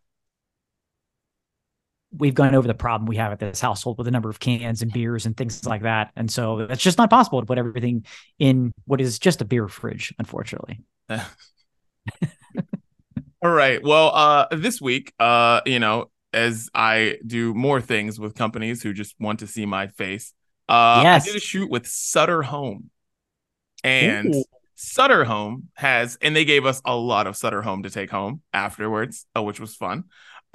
[2.11, 4.81] we've gone over the problem we have at this household with the number of cans
[4.81, 8.05] and beers and things like that, and so it's just not possible to put everything
[8.39, 10.81] in what is just a beer fridge, unfortunately.
[13.45, 13.79] All right.
[13.83, 18.91] Well, uh this week, uh, you know, as I do more things with companies who
[18.91, 20.33] just want to see my face,
[20.67, 21.25] uh Yes.
[21.25, 22.89] I did a shoot with Sutter Home.
[23.83, 24.43] And Ooh.
[24.73, 28.41] Sutter Home has and they gave us a lot of Sutter Home to take home
[28.51, 30.05] afterwards, uh, which was fun.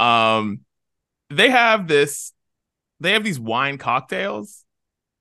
[0.00, 0.62] Um
[1.28, 2.32] they have this
[2.98, 4.64] they have these wine cocktails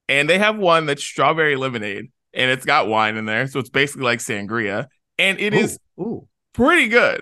[0.08, 3.69] and they have one that's strawberry lemonade and it's got wine in there, so it's
[3.69, 4.88] basically like sangria
[5.19, 6.27] and it is Ooh, ooh.
[6.53, 7.21] pretty good.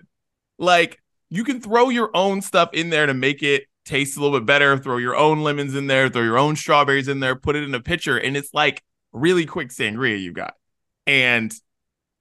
[0.57, 4.39] Like you can throw your own stuff in there to make it taste a little
[4.39, 4.77] bit better.
[4.77, 7.73] Throw your own lemons in there, throw your own strawberries in there, put it in
[7.73, 10.55] a pitcher, and it's like really quick sangria you got.
[11.05, 11.53] And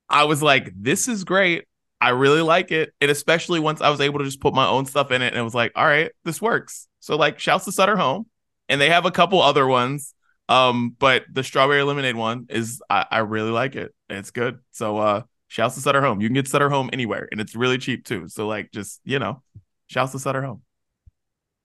[0.09, 1.65] I was like, this is great.
[2.01, 2.93] I really like it.
[3.01, 5.39] And especially once I was able to just put my own stuff in it and
[5.39, 6.89] it was like, all right, this works.
[7.01, 8.27] So like shouts to Sutter Home.
[8.69, 10.13] And they have a couple other ones.
[10.49, 13.95] Um, but the strawberry lemonade one is I, I really like it.
[14.09, 14.59] It's good.
[14.73, 15.23] So uh
[15.57, 16.21] shouts to Sutter Home.
[16.21, 18.29] You can get Sutter Home anywhere and it's really cheap too.
[18.29, 19.43] So like just, you know,
[19.87, 20.61] shouts to Sutter Home.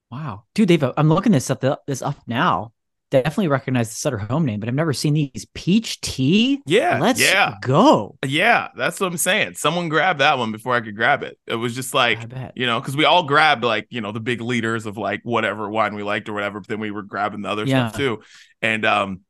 [0.10, 0.84] Wow, dude, they've.
[0.96, 1.64] I'm looking this up.
[1.88, 2.72] This up now.
[3.12, 6.62] Definitely recognize the Sutter Home name, but I've never seen these peach tea.
[6.66, 7.00] Yeah.
[7.00, 7.56] Let's yeah.
[7.62, 8.18] go.
[8.26, 8.70] Yeah.
[8.78, 9.56] That's what I'm saying.
[9.56, 11.38] Someone grabbed that one before I could grab it.
[11.46, 12.20] It was just like
[12.56, 15.70] you know, because we all grabbed like, you know, the big leaders of like whatever
[15.70, 17.90] wine we liked or whatever, but then we were grabbing the other Yeah.
[17.90, 18.22] stuff too.
[18.62, 19.22] And um,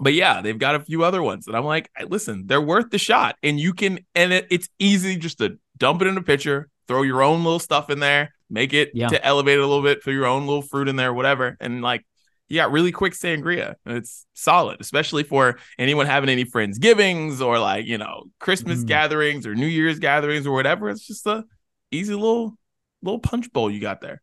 [0.00, 1.46] but yeah, they've got a few other ones.
[1.46, 3.36] And I'm like, listen, they're worth the shot.
[3.42, 7.02] And you can and it, it's easy just to dump it in a pitcher, throw
[7.02, 9.08] your own little stuff in there, make it Yeah.
[9.08, 11.56] to elevate it a little bit, put your own little fruit in there, whatever.
[11.60, 12.04] And like
[12.48, 13.74] you got really quick sangria.
[13.86, 18.86] And it's solid, especially for anyone having any friendsgivings or like, you know, Christmas Mm.
[18.86, 20.90] gatherings or New Year's gatherings or whatever.
[20.90, 21.44] It's just a
[21.92, 22.56] easy little
[23.02, 24.20] little punch bowl you got there.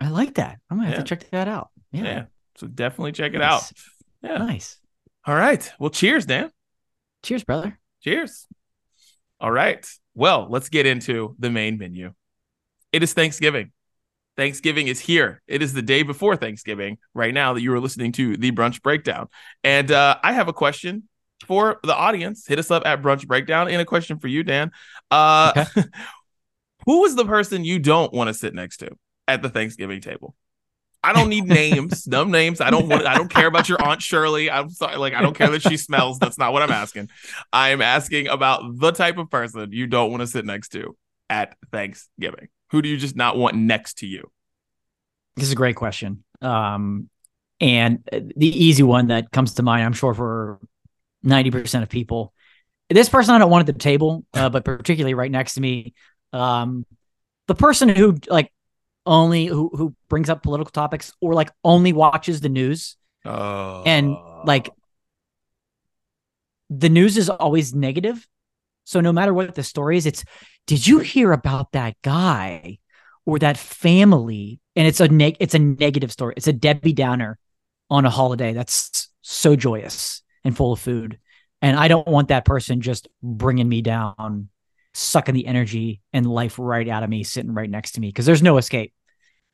[0.00, 0.58] I like that.
[0.70, 1.68] I'm gonna have to check that out.
[1.92, 2.02] Yeah.
[2.02, 2.24] Yeah.
[2.56, 3.70] So definitely check it out.
[4.22, 4.32] Nice.
[4.32, 4.38] Yeah.
[4.38, 4.76] Nice.
[5.26, 5.70] All right.
[5.78, 6.50] Well, cheers, Dan.
[7.22, 7.78] Cheers, brother.
[8.02, 8.46] Cheers.
[9.40, 9.86] All right.
[10.14, 12.12] Well, let's get into the main menu.
[12.92, 13.72] It is Thanksgiving.
[14.36, 15.42] Thanksgiving is here.
[15.46, 18.82] It is the day before Thanksgiving right now that you are listening to the Brunch
[18.82, 19.28] Breakdown.
[19.62, 21.08] And uh, I have a question
[21.46, 22.46] for the audience.
[22.46, 23.68] Hit us up at Brunch Breakdown.
[23.68, 24.70] And a question for you, Dan.
[25.10, 25.66] Uh,
[26.86, 28.90] who is the person you don't want to sit next to
[29.28, 30.34] at the Thanksgiving table?
[31.02, 32.60] I don't need names, dumb names.
[32.60, 33.06] I don't want.
[33.06, 34.50] I don't care about your aunt Shirley.
[34.50, 36.18] I'm sorry, like I don't care that she smells.
[36.18, 37.10] That's not what I'm asking.
[37.52, 40.96] I am asking about the type of person you don't want to sit next to
[41.28, 42.48] at Thanksgiving.
[42.70, 44.30] Who do you just not want next to you?
[45.36, 46.24] This is a great question.
[46.42, 47.08] Um,
[47.60, 50.58] And the easy one that comes to mind, I'm sure for
[51.24, 52.32] 90% of people,
[52.88, 55.94] this person I don't want at the table, uh, but particularly right next to me,
[56.32, 56.84] um,
[57.46, 58.52] the person who like
[59.06, 63.82] only who who brings up political topics or like only watches the news Oh.
[63.84, 64.72] and like uh.
[66.70, 68.26] the news is always negative.
[68.84, 70.24] So no matter what the story is, it's
[70.66, 72.78] did you hear about that guy
[73.26, 74.60] or that family?
[74.76, 76.34] And it's a neg- it's a negative story.
[76.36, 77.38] It's a Debbie Downer
[77.88, 81.18] on a holiday that's so joyous and full of food.
[81.60, 84.48] And I don't want that person just bringing me down,
[85.00, 88.26] sucking the energy and life right out of me, sitting right next to me because
[88.26, 88.92] there's no escape.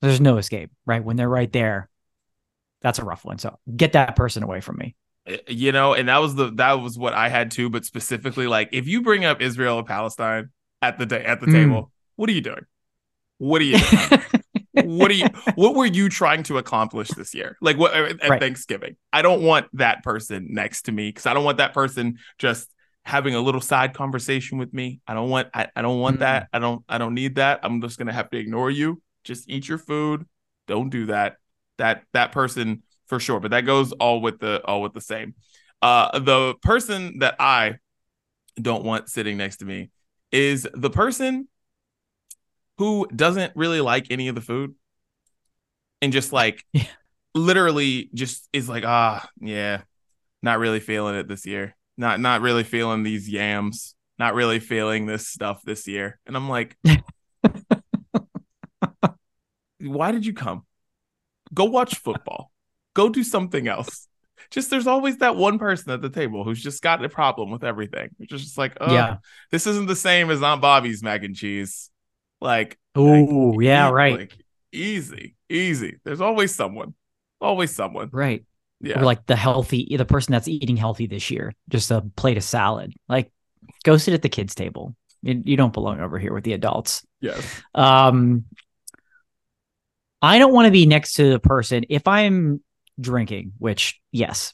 [0.02, 1.02] There's no escape, right?
[1.02, 1.88] When they're right there,
[2.82, 3.38] that's a rough one.
[3.38, 4.94] So get that person away from me.
[5.48, 8.68] you know, and that was the that was what I had too, but specifically like
[8.72, 10.50] if you bring up Israel and Palestine
[10.82, 11.52] at the day at the Mm.
[11.52, 12.64] table, what are you doing?
[13.38, 14.20] What are you doing?
[14.72, 18.40] what are you what were you trying to accomplish this year like what at Right.
[18.40, 22.18] thanksgiving i don't want that person next to me because i don't want that person
[22.38, 22.70] just
[23.06, 25.00] having a little side conversation with me.
[25.06, 26.20] I don't want i, I don't want Mm.
[26.20, 27.60] that i don't i don't need that.
[27.62, 29.00] I'm just gonna have to ignore you.
[29.24, 30.26] Just eat your food.
[30.66, 31.36] Don't do that.
[31.78, 33.38] That that person for sure.
[33.40, 35.34] But that goes all with the all with the same.
[35.80, 37.76] Uh the person that i
[38.60, 39.90] don't want sitting next to me
[40.32, 41.46] is the person
[42.78, 44.74] who doesn't really like any of the food
[46.02, 46.84] and just like Yeah.
[47.34, 49.82] literally just is like ah yeah
[50.42, 55.04] not really feeling it this year not not really feeling these yams not really feeling
[55.06, 56.18] this stuff this year.
[56.26, 56.76] And i'm like
[59.78, 60.64] why did you come?
[61.52, 62.50] Go watch football.
[62.94, 64.08] Go do something else.
[64.50, 67.62] Just there's always that one person at the table who's just got a problem with
[67.62, 68.08] everything.
[68.16, 69.16] Which is just like oh Yeah.
[69.50, 71.90] this isn't the same as aunt bobby's mac and cheese.
[72.40, 74.18] Like Oh, yeah, e- right.
[74.18, 74.36] like,
[74.72, 75.98] easy easy.
[76.04, 76.94] There's always someone
[77.38, 78.08] always someone.
[78.12, 78.45] Right.
[78.80, 82.36] Yeah Or like the healthy, the person that's eating healthy this year, just a plate
[82.36, 82.92] of salad.
[83.08, 83.32] Like,
[83.84, 84.94] go sit at the kids' table.
[85.22, 87.04] You, you don't belong over here with the adults.
[87.20, 88.44] yes Um,
[90.22, 92.62] I don't want to be next to the person if I'm
[93.00, 94.52] drinking, which yes,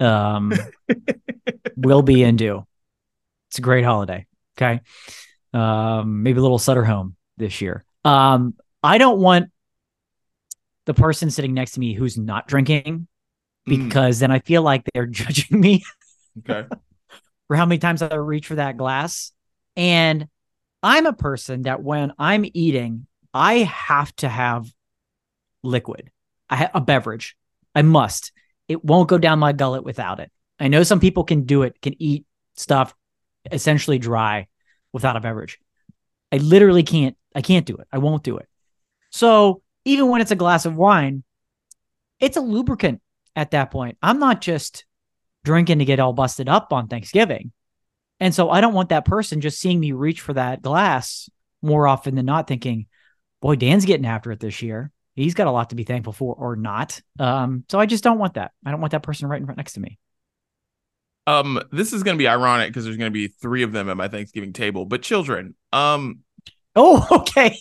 [0.00, 0.52] um,
[1.76, 2.66] will be and do.
[3.48, 4.26] It's a great holiday.
[4.56, 4.80] Okay.
[5.52, 7.84] Um, maybe a little Sutter home this year.
[8.04, 9.50] Um, I don't want
[10.86, 13.06] the person sitting next to me who's not drinking
[13.68, 15.84] Mm, because then I feel like they're judging me
[16.40, 16.66] okay
[17.48, 19.32] for how many times I reach for that glass.
[19.76, 20.28] And
[20.82, 24.72] I'm a person that when I'm eating, I have to have
[25.62, 26.10] liquid,
[26.48, 27.36] I ha- a beverage.
[27.74, 28.32] I must.
[28.68, 30.30] It won't go down my gullet without it.
[30.60, 32.24] I know some people can do it, can eat
[32.54, 32.94] stuff
[33.50, 34.46] essentially dry
[34.92, 35.58] without a beverage.
[36.30, 37.16] I literally can't.
[37.34, 37.88] I can't do it.
[37.92, 38.48] I won't do it.
[39.10, 41.24] So even when it's a glass of wine,
[42.20, 43.00] it's a lubricant
[43.36, 43.98] at that point.
[44.02, 44.84] I'm not just
[45.44, 47.52] drinking to get all busted up on Thanksgiving.
[48.20, 51.28] And so I don't want that person just seeing me reach for that glass
[51.62, 52.86] more often than not thinking,
[53.42, 54.90] boy, Dan's getting after it this year.
[55.14, 57.00] He's got a lot to be thankful for or not.
[57.18, 58.52] Um, so I just don't want that.
[58.64, 59.98] I don't want that person right in front next to me.
[61.26, 64.08] um this is gonna be ironic because there's gonna be three of them at my
[64.08, 66.20] thanksgiving table but children um
[66.76, 67.56] Oh, okay.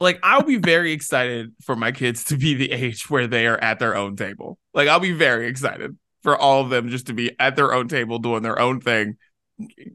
[0.00, 3.58] Like I'll be very excited for my kids to be the age where they are
[3.58, 4.58] at their own table.
[4.74, 7.88] Like I'll be very excited for all of them just to be at their own
[7.88, 9.16] table doing their own thing,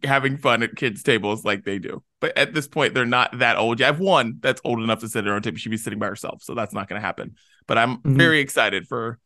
[0.03, 2.03] having fun at kids' tables like they do.
[2.19, 3.79] But at this point, they're not that old.
[3.79, 3.85] yet.
[3.85, 5.57] I have one that's old enough to sit at her own table.
[5.57, 7.35] She'd be sitting by herself, so that's not going to happen.
[7.67, 8.17] But I'm Mhm.
[8.17, 9.19] very excited for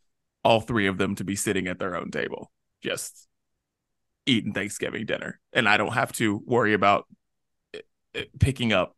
[0.43, 2.51] all three of them to be sitting at their own table,
[2.83, 3.27] just
[4.25, 7.05] eating Thanksgiving dinner, and I don't have to worry about
[7.73, 7.79] eh,
[8.15, 8.95] eh, picking up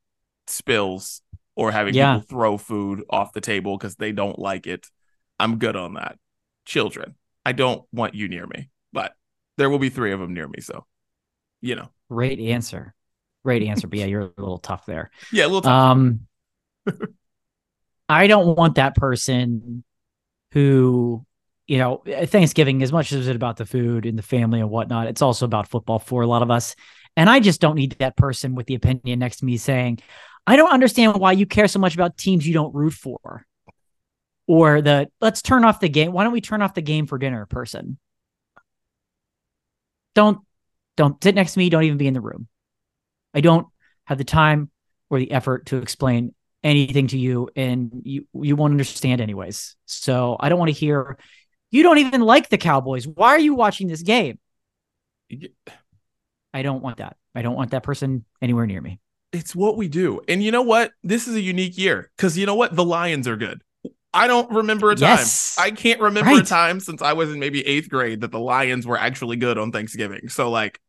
[0.47, 1.21] spills
[1.59, 2.15] or having Yeah.
[2.15, 4.87] people throw food off the table because they don't like it.
[5.37, 6.17] I'm good on that.
[6.65, 9.13] Children, I don't want you near me, but
[9.57, 10.61] there will be three of them near me.
[10.61, 10.85] So,
[11.59, 12.95] you know, Great answer.
[13.43, 13.87] Great answer.
[13.87, 15.11] But yeah, you're a little tough there.
[15.33, 15.91] yeah, a little tough.
[15.91, 16.21] Um,
[18.09, 19.83] I don't want that person
[20.53, 21.25] who,
[21.67, 25.07] you know, Thanksgiving, as much as it's about the food and the family and whatnot,
[25.07, 26.75] it's also about football for a lot of us.
[27.17, 29.99] And I just don't need that person with the opinion next to me saying,
[30.49, 33.45] I don't understand why you care so much about teams you don't root for.
[34.47, 36.11] Or the let's turn off the game.
[36.11, 37.99] Why don't we turn off the game for dinner person?
[40.15, 40.39] Don't
[40.97, 41.69] don't sit next to me.
[41.69, 42.47] Don't even be in the room.
[43.31, 43.67] I don't
[44.05, 44.71] have the time
[45.11, 46.33] or the effort to explain
[46.63, 49.75] anything to you and you you won't understand anyways.
[49.85, 51.19] So I don't want to hear
[51.69, 53.07] you don't even like the Cowboys.
[53.07, 54.39] Why are you watching this game?
[56.51, 57.17] I don't want that.
[57.35, 58.99] I don't want that person anywhere near me.
[59.31, 60.21] It's what we do.
[60.27, 60.91] And you know what?
[61.03, 62.75] This is a unique year because you know what?
[62.75, 63.61] The Lions are good.
[64.13, 65.09] I don't remember a time.
[65.09, 65.55] Yes.
[65.59, 68.87] I can't remember a time since I was in maybe eighth grade that the Lions
[68.87, 70.29] were actually good on Thanksgiving.
[70.29, 70.79] So like,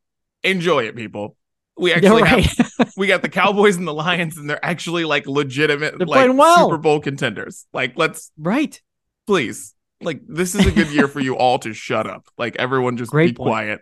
[0.43, 1.35] enjoy it, people.
[1.77, 2.45] We actually right.
[2.45, 6.33] have we got the Cowboys and the Lions, and they're actually like legitimate, They're like
[6.33, 6.67] well.
[6.67, 7.65] Super Bowl contenders.
[7.73, 8.79] Like, let's right.
[9.25, 12.27] please, like, this is a good year for you all to shut up.
[12.37, 13.47] Like, everyone just Great be point.
[13.47, 13.81] quiet,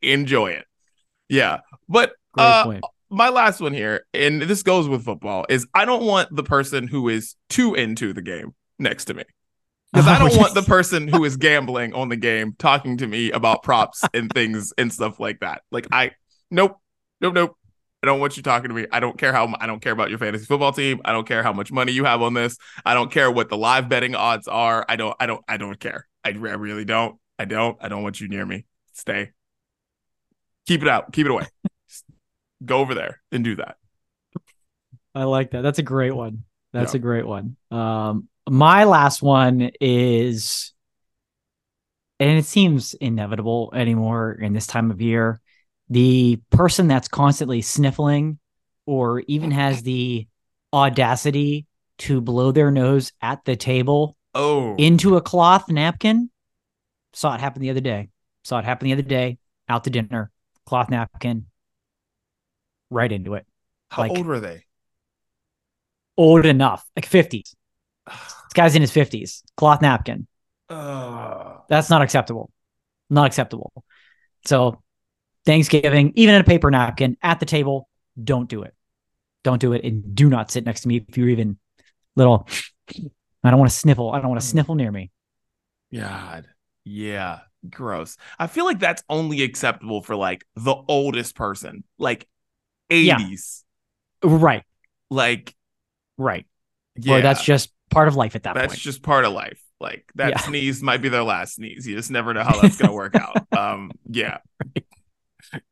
[0.00, 0.66] enjoy it.
[1.28, 2.80] Yeah, but uh.
[3.10, 6.88] My last one here, and this goes with football, is I don't want the person
[6.88, 9.24] who is too into the game next to me.
[9.92, 13.06] Because I Oh, don't want the person who is gambling on the game talking to
[13.06, 15.62] me about props and things and stuff like that.
[15.70, 16.12] Like I
[16.50, 16.76] nope,
[17.20, 17.56] nope, nope.
[18.02, 18.86] I don't want you talking to me.
[18.92, 21.00] I don't care how I don't care about your fantasy football team.
[21.04, 22.58] I don't care how much money you have on this.
[22.84, 24.84] I don't care what the live betting odds are.
[24.88, 26.06] I don't I don't I don't care.
[26.24, 27.16] I, I really don't.
[27.38, 27.78] I don't.
[27.80, 28.66] I don't want you near me.
[28.92, 29.30] Stay.
[30.66, 31.12] Keep it out.
[31.12, 31.46] Keep it away.
[32.64, 33.76] Go over there and do that.
[35.14, 35.62] I like that.
[35.62, 36.44] That's a great one.
[36.72, 36.98] That's Yeah.
[36.98, 37.56] a great one.
[37.70, 40.72] Um, my last one is,
[42.20, 45.40] and it seems inevitable anymore in this time of year.
[45.88, 48.38] The person that's constantly sniffling,
[48.86, 50.26] or even has the
[50.72, 51.66] audacity
[51.98, 56.30] to blow their nose at the table Oh, into a cloth napkin.
[57.14, 58.10] Saw it happen the other day.
[58.44, 59.38] Saw it happen the other day.
[59.68, 60.30] Out to dinner,
[60.66, 61.46] cloth napkin,
[62.90, 63.46] right into it.
[63.90, 64.64] how like- old were they?
[66.16, 67.54] Old enough, like fifties.
[68.46, 69.42] This guy's in his fifties.
[69.58, 70.26] Cloth napkin.
[70.70, 72.50] Uh, That's not acceptable.
[73.10, 73.70] Not acceptable.
[74.46, 74.80] So,
[75.44, 77.88] Thanksgiving, even in a paper napkin at the table,
[78.22, 78.72] don't do it.
[79.44, 81.58] Don't do it, and do not sit next to me if you're even
[82.14, 82.48] little.
[83.44, 84.10] I don't want to sniffle.
[84.12, 85.10] I don't want to sniffle near me.
[85.92, 86.46] God.
[86.84, 87.40] Yeah.
[87.68, 88.16] Gross.
[88.38, 92.26] I feel like that's only acceptable for like the oldest person, like
[92.90, 93.18] Yeah.
[93.18, 93.62] 80s.
[94.22, 94.62] Right,
[95.10, 95.54] Like,
[96.18, 96.46] right.
[96.96, 98.80] yeah, Or that's just part of life at that that's point.
[98.80, 99.60] just part of life.
[99.78, 100.38] Like that Yeah.
[100.38, 101.86] sneeze might be their last sneeze.
[101.86, 103.36] You just never know how that's gonna work out.
[103.56, 104.38] Um, yeah.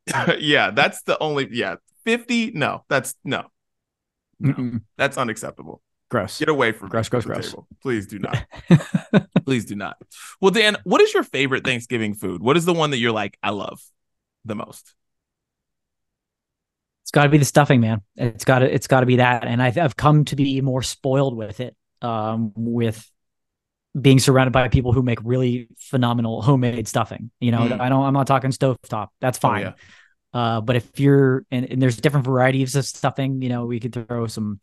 [0.38, 1.76] yeah, that's the only yeah.
[2.04, 2.52] 50?
[2.52, 3.44] No, that's no.
[4.40, 5.80] No, that's unacceptable.
[6.10, 6.38] Gross.
[6.38, 7.48] Get away from Gross, gross, gross.
[7.50, 7.66] table.
[7.82, 8.44] Please do not.
[9.46, 9.96] Please do not.
[10.40, 12.42] Well, Dan, what is your favorite Thanksgiving food?
[12.42, 13.80] What is the one that you're like, I love
[14.44, 14.94] the most?
[17.04, 18.00] It's got to be the stuffing, man.
[18.16, 20.82] It's got to it's got to be that, and I've I've come to be more
[20.82, 23.08] spoiled with it, um, with
[24.00, 27.30] being surrounded by people who make really phenomenal homemade stuffing.
[27.40, 27.80] You know, Mm.
[27.80, 28.04] I don't.
[28.04, 29.08] I'm not talking stovetop.
[29.20, 29.60] That's Oh, fine.
[29.62, 29.72] yeah.
[30.32, 33.92] Uh, but if you're and, and there's different varieties of stuffing, you know, we could
[33.92, 34.58] throw some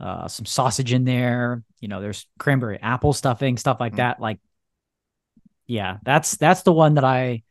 [0.00, 1.62] uh some sausage in there.
[1.80, 3.96] You know, there's cranberry apple stuffing, stuff like Mm.
[3.98, 4.20] that.
[4.20, 4.38] Like,
[5.66, 7.44] yeah, that's that's the one that I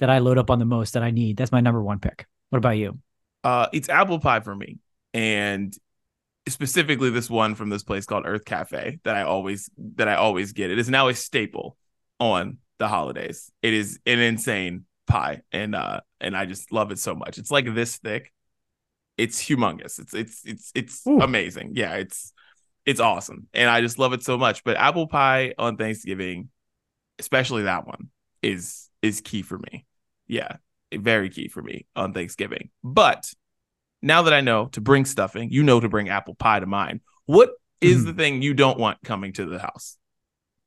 [0.00, 1.36] that I load up on the most that I need.
[1.36, 2.26] That's my number one pick.
[2.50, 2.98] What about you?
[3.44, 4.78] Uh, it's apple pie for me,
[5.12, 5.76] and
[6.48, 10.52] specifically this one from this place called Earth Cafe that I always that I always
[10.52, 10.70] get.
[10.70, 11.76] It is now a staple
[12.18, 13.50] on the holidays.
[13.62, 17.38] It is an insane pie, and uh, and I just love it so much.
[17.38, 18.32] It's like this thick.
[19.16, 19.98] It's humongous.
[19.98, 21.20] It's it's it's it's Ooh.
[21.20, 21.72] amazing.
[21.74, 22.32] Yeah, it's
[22.84, 24.64] it's awesome, and I just love it so much.
[24.64, 26.48] But apple pie on Thanksgiving,
[27.18, 28.08] especially that one,
[28.42, 29.86] is is key for me.
[30.26, 30.56] Yeah,
[31.00, 32.70] very key for me on Thanksgiving.
[32.82, 33.32] But
[34.02, 37.00] now that I know to bring stuffing, you know to bring apple pie to mine.
[37.26, 38.06] What is Mhm.
[38.06, 39.96] the thing you don't want coming to the house?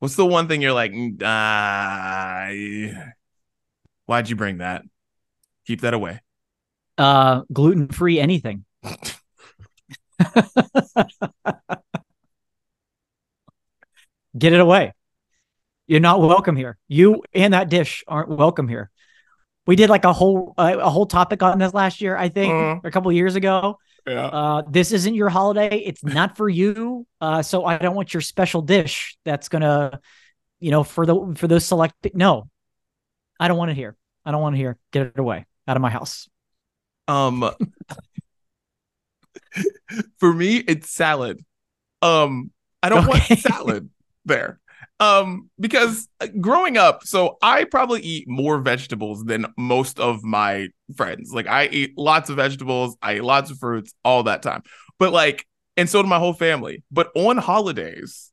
[0.00, 2.48] What's the one thing you're like, "Mm, ah,
[4.06, 4.84] why'd you bring that?
[5.66, 6.20] Keep that away.
[6.96, 8.64] Uh, gluten free anything.
[14.36, 14.92] Get it away.
[15.86, 16.76] You're not welcome here.
[16.86, 18.90] You and that dish aren't welcome here.
[19.68, 22.54] We did like a whole uh, a whole topic on this last year, I think,
[22.54, 22.80] Uh-huh.
[22.84, 23.78] a couple years ago.
[24.06, 24.24] Yeah.
[24.26, 25.76] Uh, this isn't your holiday.
[25.76, 27.06] It's not for you.
[27.20, 29.18] Uh, so I don't want your special dish.
[29.26, 30.00] That's gonna,
[30.58, 31.92] you know, for the for those select.
[32.14, 32.48] No,
[33.38, 33.94] I don't want it here.
[34.24, 34.78] I don't want it here.
[34.90, 36.30] Get it away out of my house.
[37.06, 37.44] Um,
[40.18, 41.44] for me, it's salad.
[42.00, 42.52] Um,
[42.82, 43.20] I don't Okay.
[43.28, 43.90] want salad
[44.24, 44.60] there.
[45.00, 50.68] Um, because uh, growing up, so I probably eat more vegetables than most of my
[50.96, 51.32] friends.
[51.32, 54.62] Like I eat lots of vegetables, I eat lots of fruits all that time.
[54.98, 55.46] But like,
[55.76, 56.82] and so did my whole family.
[56.90, 58.32] But on holidays,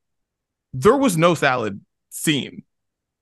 [0.74, 2.64] there was no salad scene.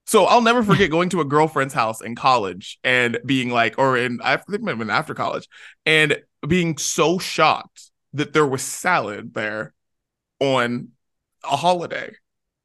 [0.05, 3.97] So I'll never forget going to a girlfriend's house in college and being like, or
[3.97, 5.47] in I think it been after college,
[5.85, 9.73] and being so shocked that there was salad there
[10.39, 10.89] on
[11.43, 12.13] a holiday.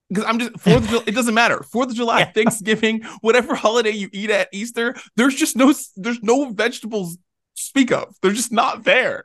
[0.09, 1.63] Because I'm just Fourth of July, it doesn't matter.
[1.63, 2.33] Fourth of July, Yeah.
[2.33, 7.21] Thanksgiving, whatever holiday you eat at Easter, there's just no there's no vegetables to
[7.55, 8.15] speak of.
[8.23, 9.25] They're just not there.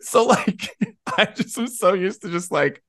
[0.00, 0.70] So like
[1.18, 2.82] I just was so used to just like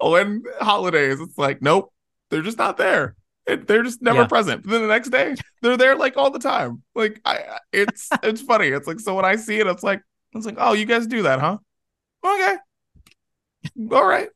[0.00, 1.92] oh, when holidays, it's like, nope,
[2.30, 3.16] they're just not there.
[3.46, 4.26] It, they're just never Yeah.
[4.26, 4.62] present.
[4.64, 6.82] But then the next day, they're there like all the time.
[6.94, 8.68] Like I, it's it's funny.
[8.68, 10.02] It's like so when I see it, it's like
[10.34, 11.58] it's like, oh, you guys do that, huh?
[12.24, 12.56] Okay,
[13.90, 14.28] all right.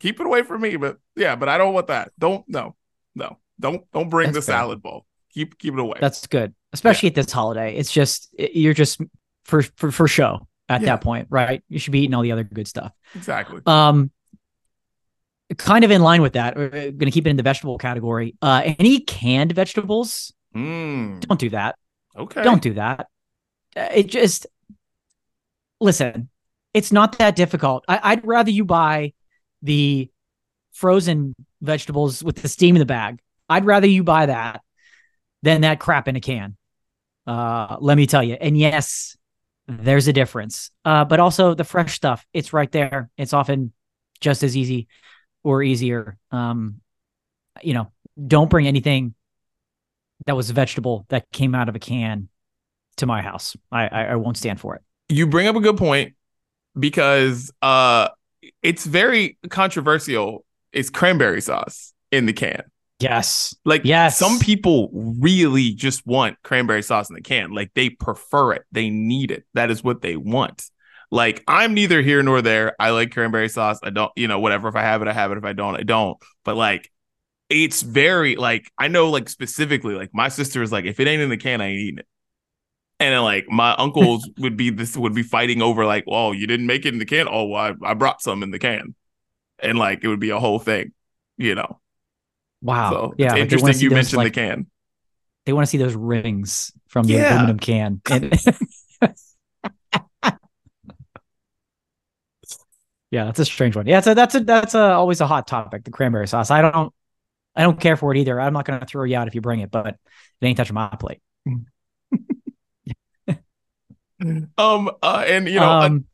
[0.00, 0.76] Keep it away from me.
[0.76, 2.12] But yeah, but I don't want that.
[2.18, 2.74] Don't no
[3.14, 4.60] no don't don't bring That's the fair.
[4.60, 5.06] salad bowl.
[5.32, 5.98] Keep keep it away.
[6.00, 7.76] That's good, especially at this holiday.
[7.76, 9.00] It's just you're just
[9.44, 10.86] for for for show at Yeah.
[10.86, 11.62] that point, right?
[11.68, 12.92] You should be eating all the other good stuff.
[13.14, 13.60] exactly.
[13.66, 14.10] Um,
[15.58, 18.34] kind of in line with that, we're going to keep it in the vegetable category.
[18.42, 21.76] Uh, any canned vegetables, Mm, don't do that.
[22.16, 22.42] okay.
[22.42, 23.08] Don't do that.
[23.76, 24.46] Uh, It just
[25.80, 26.28] listen.
[26.72, 27.84] It's not that difficult.
[27.88, 29.12] I, I'd rather you buy
[29.62, 30.10] the
[30.74, 33.20] frozen vegetables with the steam in the bag.
[33.48, 34.60] I'd rather you buy that
[35.42, 36.56] than that crap in a can.
[37.26, 38.34] Uh, let me tell you.
[38.34, 39.16] And yes,
[39.66, 40.70] there's a difference.
[40.84, 43.10] Uh, but also the fresh stuff, it's right there.
[43.16, 43.72] It's often
[44.20, 44.88] just as easy
[45.42, 46.18] or easier.
[46.30, 46.80] Um,
[47.62, 47.90] you know,
[48.26, 49.14] don't bring anything
[50.26, 52.28] that was a vegetable that came out of a can
[52.96, 53.56] to my house.
[53.72, 54.82] I I, I won't stand for it.
[55.08, 56.14] you bring up a good point
[56.78, 58.08] because uh
[58.62, 60.43] it's very controversial
[60.74, 62.62] is cranberry sauce in the can.
[63.00, 63.54] Yes.
[63.64, 64.18] like Yes.
[64.18, 67.52] some people really just want cranberry sauce in the can.
[67.52, 68.62] Like they prefer it.
[68.72, 69.44] They need it.
[69.54, 70.64] That is what they want.
[71.10, 72.74] Like i'm neither here nor there.
[72.78, 73.78] I like cranberry sauce.
[73.82, 74.68] I don't you know whatever.
[74.68, 75.38] If i have it i have it.
[75.38, 76.16] If i don't i don't.
[76.44, 76.90] But like
[77.50, 81.20] it's very like i know like specifically like my sister is like if it ain't
[81.22, 82.06] in the can i ain't eating it.
[83.00, 86.46] And then, like my uncles would be this would be fighting over like, oh, you
[86.46, 87.28] didn't make it in the can.
[87.28, 88.94] Oh, well, I, I brought some in the can,
[89.60, 90.92] and like it would be a whole thing,
[91.36, 91.80] you know.
[92.62, 92.90] Wow.
[92.90, 93.26] so yeah.
[93.26, 94.66] it's like, interesting you those, mentioned like, the can.
[95.46, 97.34] They want to see those rings from the Yeah.
[97.34, 98.00] aluminum can.
[98.10, 98.32] And
[103.10, 103.86] yeah, that's a strange one.
[103.86, 105.84] Yeah, so that's a that's a, always a hot topic.
[105.84, 106.50] The cranberry sauce.
[106.50, 106.92] I don't
[107.54, 108.40] I don't care for it either.
[108.40, 109.96] I'm not going to throw you out if you bring it, but it
[110.42, 111.20] ain't touching my plate.
[114.56, 116.06] Um, uh, and you know, I- um,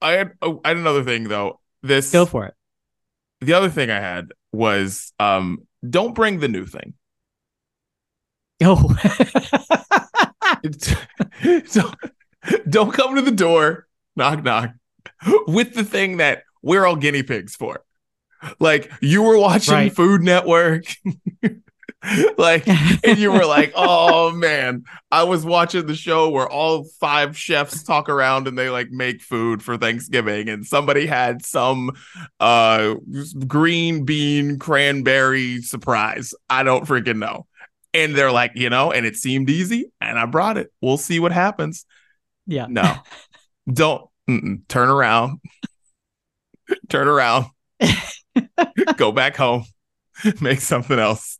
[0.00, 1.60] I had oh, I had another thing though.
[1.84, 2.54] This go for it.
[3.40, 5.58] the other thing I had was um,
[5.88, 6.94] don't bring the new thing.
[8.62, 8.96] Oh,
[11.72, 11.94] don't,
[12.68, 14.70] don't come to the door, knock knock,
[15.46, 17.84] with the thing that we're all guinea pigs for.
[18.58, 19.92] Like you were watching Right.
[19.94, 20.84] Food Network,
[22.38, 27.36] like, and you were like, "Oh man, I was watching the show where all five
[27.36, 31.92] chefs talk around and they like make food for Thanksgiving, and somebody had some
[32.40, 32.94] uh
[33.46, 36.34] green bean cranberry surprise.
[36.50, 37.46] I don't freaking know."
[37.92, 40.72] And they're like, you know, and it seemed easy, and I brought it.
[40.80, 41.86] We'll see what happens.
[42.46, 42.66] yeah.
[42.68, 42.96] No,
[43.72, 44.10] don't
[44.68, 45.40] turn around.
[46.88, 47.46] turn around.
[48.96, 49.64] Go back home.
[50.40, 51.38] Make something else.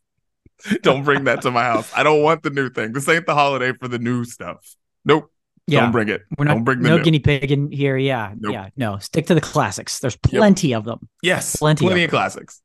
[0.82, 1.90] Don't bring that to my house.
[1.94, 2.92] I don't want the new thing.
[2.92, 4.76] This ain't the holiday for the new stuff.
[5.04, 5.30] Nope.
[5.66, 5.80] Yeah.
[5.80, 6.22] Don't bring it.
[6.38, 7.02] We're not don't bring the no new.
[7.04, 7.96] guinea pig in here.
[7.96, 8.34] Yeah.
[8.38, 8.52] Nope.
[8.52, 8.68] Yeah.
[8.76, 9.98] No, stick to the classics.
[9.98, 11.08] There's plenty of them.
[11.22, 12.60] yes, plenty plenty, of of classics.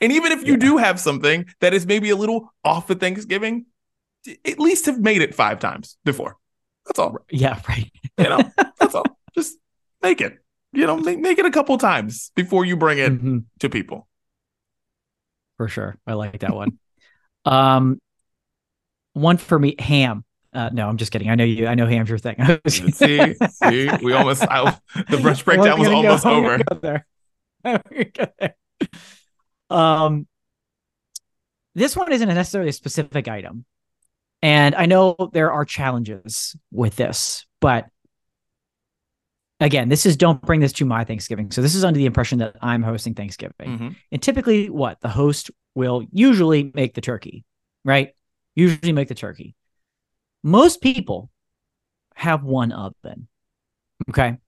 [0.00, 0.58] And even if you Yeah.
[0.58, 3.66] do have something that is maybe a little off at Thanksgiving,
[4.46, 6.36] at least have made it five times before.
[6.86, 7.18] That's all.
[7.30, 7.60] Yeah.
[7.68, 7.90] Right.
[8.18, 8.42] You know,
[8.78, 9.06] that's all.
[9.34, 9.56] Just
[10.02, 10.38] make it.
[10.74, 13.44] You know, make, make it a couple times before you bring it Mhm.
[13.60, 14.06] to people.
[15.56, 15.96] For sure.
[16.06, 16.78] I like that one.
[17.44, 18.00] Um,
[19.14, 20.24] one for me, ham.
[20.54, 21.30] Uh, no, I'm just kidding.
[21.30, 21.66] I know you.
[21.66, 22.36] I know ham's your thing.
[22.68, 26.58] see, see, we almost I, the brunch breakdown was almost go- over.
[26.58, 27.06] go there.
[27.64, 28.54] Go there.
[29.70, 30.26] Um,
[31.74, 33.64] this one isn't necessarily a specific item,
[34.42, 37.86] and I know there are challenges with this, but
[39.60, 41.50] again, this is don't bring this to my Thanksgiving.
[41.52, 43.78] So this is under the impression that I'm hosting Thanksgiving.
[43.78, 43.96] Mhm.
[44.10, 47.44] And typically, what the host will usually make the turkey,
[47.84, 48.14] right?
[48.54, 49.54] Usually make the turkey.
[50.42, 51.30] Most people
[52.14, 53.28] have one oven.
[54.10, 54.38] Okay.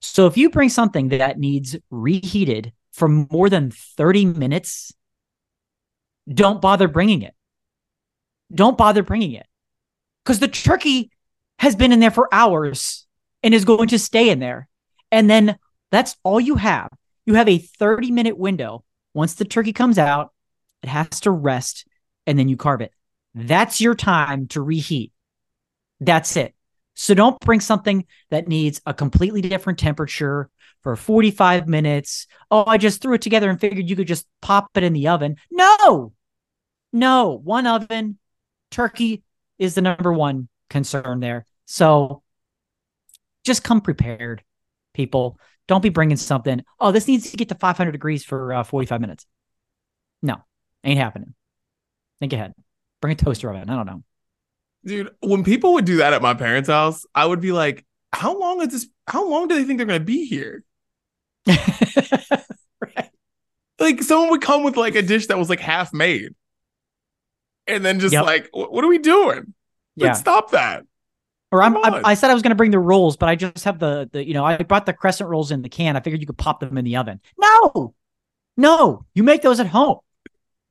[0.00, 4.92] So if you bring something that needs reheated for more than 30 minutes,
[6.32, 7.34] don't bother bringing it.
[8.52, 9.46] Don't bother bringing it
[10.24, 11.10] because the turkey
[11.58, 13.06] has been in there for hours
[13.42, 14.68] and is going to stay in there.
[15.10, 15.58] And then
[15.90, 16.90] that's all you have.
[17.26, 18.84] You have a 30 minute window.
[19.14, 20.33] Once the turkey comes out,
[20.84, 21.86] it has to rest
[22.26, 22.92] and then you carve it.
[23.34, 25.12] That's your time to reheat.
[26.00, 26.54] That's it.
[26.94, 30.48] So don't bring something that needs a completely different temperature
[30.82, 32.26] for 45 minutes.
[32.50, 35.08] Oh, I just threw it together and figured you could just pop it in the
[35.08, 35.36] oven.
[35.50, 36.12] No,
[36.92, 38.18] no, one oven.
[38.70, 39.24] Turkey
[39.58, 41.46] is the number one concern there.
[41.64, 42.22] So
[43.44, 44.42] just come prepared.
[44.92, 45.38] people.
[45.66, 46.62] Don't be bringing something.
[46.78, 49.26] Oh, this needs to get to 500 degrees for uh, 45 minutes.
[50.22, 50.44] No,
[50.84, 51.34] ain't happening.
[52.20, 52.54] Think ahead.
[53.00, 53.68] Bring a toaster oven.
[53.68, 54.02] I don't know.
[54.84, 58.38] Dude, when people would do that at my parents' house, I would be like, how
[58.38, 58.86] long is this?
[59.06, 60.62] How long do they think they're going to be here?
[61.46, 61.58] right.
[63.80, 66.32] Like someone would come with like a dish that was like half made.
[67.66, 68.24] And then just Yep.
[68.24, 69.52] like, what are we doing?
[69.96, 70.12] Like, Yeah.
[70.12, 70.84] stop that.
[71.50, 72.04] Or I'm, I'm.
[72.04, 74.24] I said I was going to bring the rolls, but I just have the, the,
[74.26, 75.96] you know, I brought the crescent rolls in the can.
[75.96, 77.20] I figured you could pop them in the oven.
[77.36, 77.94] No,
[78.56, 79.98] no, you make those at home.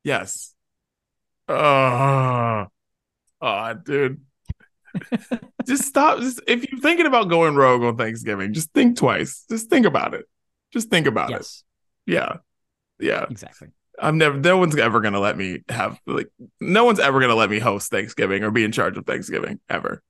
[0.03, 0.53] Yes.
[1.47, 2.67] Oh,
[3.41, 4.21] oh dude.
[5.65, 6.19] just stop.
[6.19, 9.45] Just if you're thinking about going rogue on Thanksgiving, just think twice.
[9.49, 10.25] Just think about it.
[10.71, 11.47] Just think about it.
[12.05, 12.37] Yeah.
[12.99, 13.25] Yeah.
[13.29, 13.69] exactly.
[13.99, 16.29] I'm never no one's ever gonna let me have like
[16.59, 20.01] no one's ever gonna let me host Thanksgiving or be in charge of Thanksgiving ever.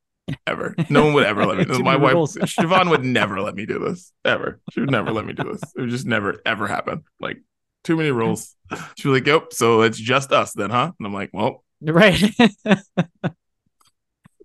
[0.47, 0.73] Ever.
[0.89, 1.79] No one would ever let me.
[1.83, 2.13] My wife.
[2.13, 4.13] Siobhan would never let me do this.
[4.23, 4.61] Ever.
[4.71, 5.61] She would never let me do this.
[5.75, 7.03] It would just never ever happen.
[7.19, 7.41] Like
[7.84, 8.55] too many rules.
[8.95, 10.91] She'd be like, Yep, so it's just us then, huh?
[10.97, 12.15] And I'm like, Well, Right.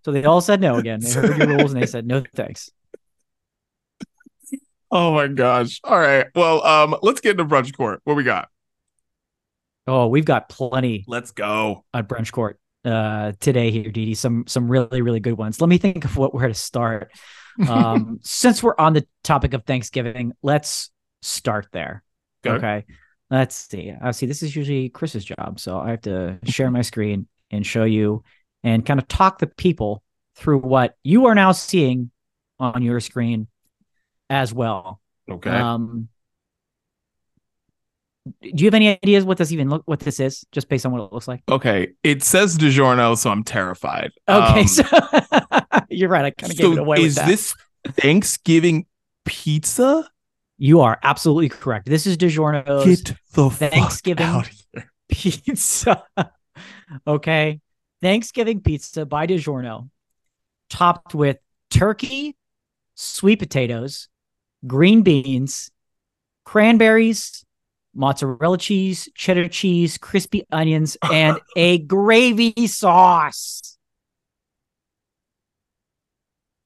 [0.05, 1.01] so they all said no again.
[1.01, 2.71] They heard your rules and they said no thanks.
[4.91, 5.81] oh my gosh.
[5.85, 6.27] All right.
[6.35, 8.01] Well, um, let's get into brunch court.
[8.05, 8.49] What we got?
[9.87, 11.85] Oh, we've got plenty Let's go.
[11.95, 14.15] on brunch court uh today here, Didi.
[14.15, 15.61] Some some really really good ones.
[15.61, 17.11] Let me think of what where to start.
[17.69, 20.91] Um, since we're on the topic of Thanksgiving, let's
[21.23, 22.05] start there.
[22.47, 22.57] Okay.
[22.57, 22.85] Okay.
[23.31, 23.93] Let's see.
[24.01, 24.27] I see.
[24.27, 28.23] This is usually Chris's job, so I have to share my screen and show you
[28.65, 30.03] and kind of talk the people
[30.37, 32.11] through what you are now seeing
[32.59, 33.47] on your screen
[34.31, 35.01] as well.
[35.31, 35.51] Okay.
[35.51, 36.09] Um,
[38.43, 40.93] do you have any ideas what this even look what this is, just based on
[40.93, 41.43] what it looks like?
[41.49, 41.89] okay.
[42.03, 44.11] It says DiGiorno, so I'm terrified.
[44.29, 44.85] Okay, Um, so
[45.91, 46.27] you're right.
[46.27, 46.99] I kind of gave it away.
[46.99, 47.27] is with that.
[47.27, 47.55] this
[47.87, 48.87] Thanksgiving
[49.25, 50.09] pizza?
[50.59, 51.87] You are absolutely correct.
[51.87, 54.43] This is DiGiorno's Get the Thanksgiving
[55.09, 56.05] pizza.
[57.07, 57.61] okay.
[58.03, 59.89] Thanksgiving pizza by DiGiorno,
[60.69, 61.39] topped with
[61.71, 62.37] turkey,
[62.97, 64.09] sweet potatoes,
[64.67, 65.71] green beans,
[66.45, 67.45] cranberries,
[67.95, 73.77] mozzarella cheese, cheddar cheese, crispy onions, and a gravy sauce.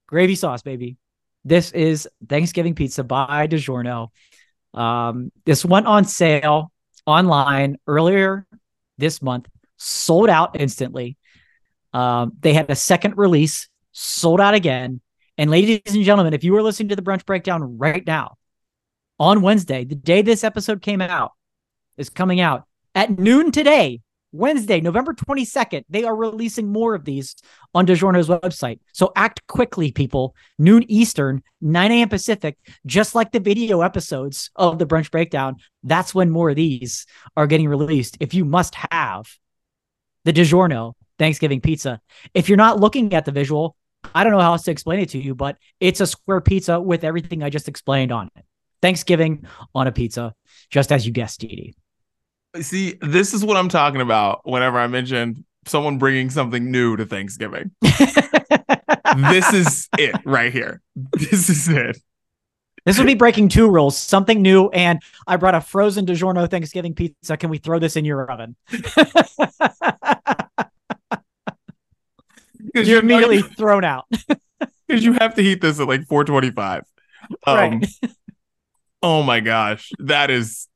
[0.07, 0.97] Gravy sauce, baby.
[1.45, 4.09] This is Thanksgiving pizza by DiGiorno.
[4.75, 6.73] Um, this went on sale
[7.07, 8.47] online earlier
[8.99, 11.17] this month, sold out instantly.
[11.93, 15.01] Um, they had a second release, sold out again.
[15.37, 18.37] And ladies and gentlemen, if you are listening to the brunch breakdown right now,
[19.19, 21.33] on Wednesday, the day this episode came out,
[21.97, 22.65] is coming out
[22.95, 24.01] at noon today,
[24.33, 25.85] Wednesday, November 22nd.
[25.89, 27.37] They are releasing more of these
[27.75, 28.81] on DiGiorno's website.
[28.93, 30.35] So act quickly, people.
[30.59, 32.09] Noon Eastern, 9 a.m.
[32.09, 32.57] Pacific,
[32.87, 35.57] just like the video episodes of the brunch breakdown.
[35.83, 37.07] That's when more of these
[37.37, 38.17] are getting released.
[38.21, 39.27] If you must have
[40.25, 42.01] the DiGiorno Thanksgiving pizza,
[42.33, 43.77] if you're not looking at the visual,
[44.15, 46.81] I don't know how else to explain it to you, but it's a square pizza
[46.81, 48.45] with everything I just explained on it.
[48.81, 50.35] Thanksgiving on a pizza,
[50.71, 51.77] just as you guessed, Didi.
[52.61, 57.07] See, this is what I'm talking about whenever I mentioned someone bringing something new to
[57.07, 57.71] Thanksgiving.
[57.81, 60.83] this is it right here.
[60.95, 61.99] This is it.
[62.85, 66.95] This would be breaking two rules, something new, and I brought a frozen DiGiorno Thanksgiving
[66.95, 67.37] pizza.
[67.37, 68.57] Can we throw this in your oven?
[72.73, 74.07] Because You're immediately thrown out.
[74.87, 76.85] because you have to heat this at like 425.
[77.47, 77.89] Um, Right.
[79.03, 80.69] Oh my gosh, that is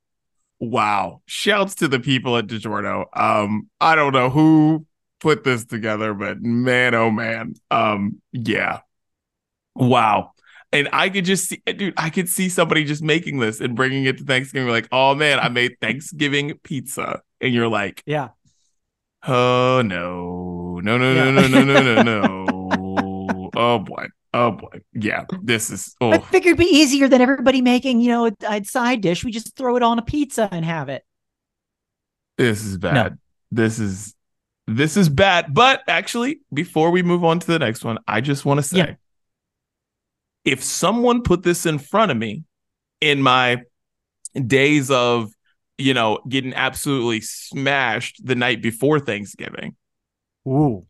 [0.60, 1.22] wow!
[1.26, 3.04] Shouts to the people at DiGiorno.
[3.12, 4.86] Um, I don't know who
[5.20, 8.80] put this together, but man, oh man, um, yeah,
[9.74, 10.32] wow.
[10.72, 14.04] And I could just see, dude, I could see somebody just making this and bringing
[14.04, 18.30] it to Thanksgiving, like, oh man, I made Thanksgiving pizza, and you're like, Yeah.
[19.26, 21.30] oh no, no, no, Yeah.
[21.30, 23.50] no, no, no, no, no, no.
[23.56, 24.06] oh boy,
[24.36, 26.12] oh boy, yeah, this is oh.
[26.12, 29.24] I figured it'd be easier than everybody making, you know, a, a side dish.
[29.24, 31.02] We just throw it on a pizza and have it.
[32.36, 33.18] This is bad.
[33.50, 34.14] This is
[34.66, 35.54] this is bad.
[35.54, 38.78] But actually, before we move on to the next one, I just want to say
[38.78, 38.94] Yeah.
[40.44, 42.44] if someone put this in front of me
[43.00, 43.62] in my
[44.46, 45.30] days of,
[45.78, 49.76] you know, getting absolutely smashed the night before Thanksgiving,
[50.46, 50.86] Ooh.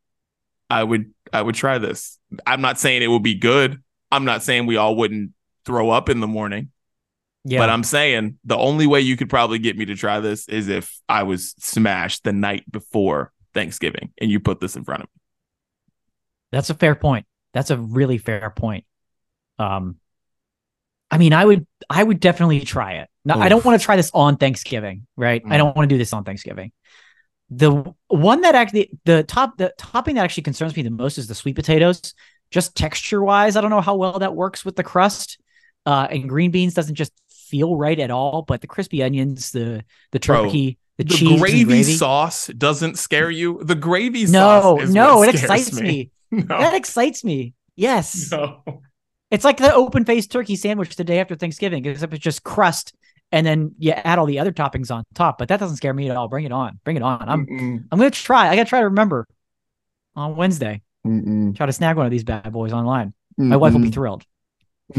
[0.68, 2.18] I would I would try this.
[2.46, 3.82] I'm not saying it would be good.
[4.10, 5.32] I'm not saying we all wouldn't
[5.64, 6.70] throw up in the morning.
[7.44, 7.60] Yeah.
[7.60, 10.68] But I'm saying the only way you could probably get me to try this is
[10.68, 15.08] if I was smashed the night before Thanksgiving and you put this in front of
[15.08, 15.20] me.
[16.52, 17.26] That's a fair point.
[17.52, 18.84] That's a really fair point.
[19.58, 19.96] Um,
[21.10, 23.08] I mean, I would I would definitely try it.
[23.24, 25.42] Now, I don't want to try this on Thanksgiving, right?
[25.44, 25.58] I Mm.
[25.58, 26.72] don't want to do this on Thanksgiving.
[27.50, 31.28] The one that actually the top the topping that actually concerns me the most is
[31.28, 32.14] the sweet potatoes.
[32.50, 35.38] Just texture wise, I don't know how well that works with the crust.
[35.84, 38.42] Uh, and green beans doesn't just feel right at all.
[38.42, 41.82] But the crispy onions, the the Bro, turkey, the, The, cheese, gravy, gravy.
[41.84, 43.62] sauce doesn't scare you.
[43.62, 46.10] The gravy No, sauce is no, it excites me.
[46.32, 47.54] No, That excites me.
[47.76, 48.32] Yes.
[48.32, 48.62] no.
[49.30, 52.94] It's like the open faced turkey sandwich the day after Thanksgiving, except it's just crust
[53.32, 55.38] and then you add all the other toppings on top.
[55.38, 56.28] But that doesn't scare me at all.
[56.28, 56.78] Bring it on.
[56.84, 57.28] Bring it on.
[57.28, 58.48] I'm Mm-mm, I'm gonna try.
[58.48, 59.26] I gotta try to remember
[60.14, 60.82] on Wednesday.
[61.06, 63.12] mm-mm, Try to snag one of these bad boys online.
[63.36, 64.24] My wife will be thrilled.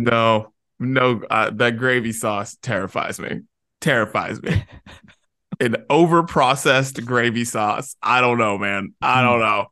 [0.00, 3.40] no, no, uh, that gravy sauce terrifies me.
[3.80, 4.64] Terrifies me.
[5.60, 7.96] An over processed gravy sauce.
[8.02, 8.94] I don't know, man.
[9.02, 9.66] I don't know.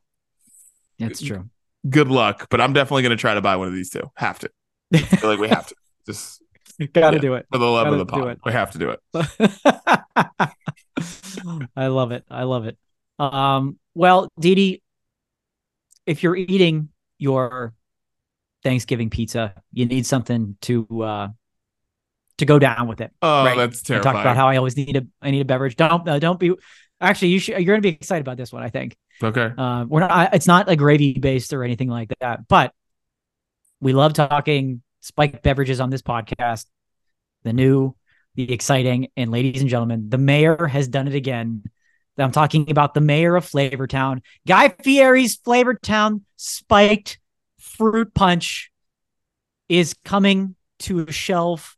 [0.99, 1.49] That's true.
[1.89, 4.11] Good luck, but I'm definitely gonna try to buy one of these two.
[4.15, 4.49] Have to.
[4.93, 5.75] I feel like we have to.
[6.05, 6.41] Just
[6.93, 7.21] gotta Yeah.
[7.21, 7.45] do it.
[7.51, 8.39] for the love of Gotta the do pod, it.
[8.45, 8.99] we have to do it.
[11.75, 12.23] I love it.
[12.29, 12.77] I love it.
[13.19, 14.81] Um, well, Didi,
[16.05, 17.73] if you're eating your
[18.63, 21.27] Thanksgiving pizza, you need something to uh
[22.37, 23.11] to go down with it.
[23.21, 23.57] Oh, Right.
[23.57, 24.03] that's I terrifying.
[24.13, 25.75] talked about how I always need a I need a beverage.
[25.75, 26.53] Don't uh, don't be
[27.01, 28.63] actually you should you're gonna be excited about this one.
[28.63, 29.51] I think okay.
[29.57, 30.11] uh, we're not.
[30.11, 32.47] I, it's not like gravy based or anything like that.
[32.47, 32.73] But
[33.79, 36.65] we love talking spiked beverages on this podcast.
[37.43, 37.95] The new,
[38.35, 41.63] the exciting, and ladies and gentlemen, the mayor has done it again.
[42.17, 47.19] I'm talking about the mayor of Flavortown, Guy Fieri's Flavortown spiked
[47.59, 48.71] fruit punch
[49.69, 51.77] is coming to a shelf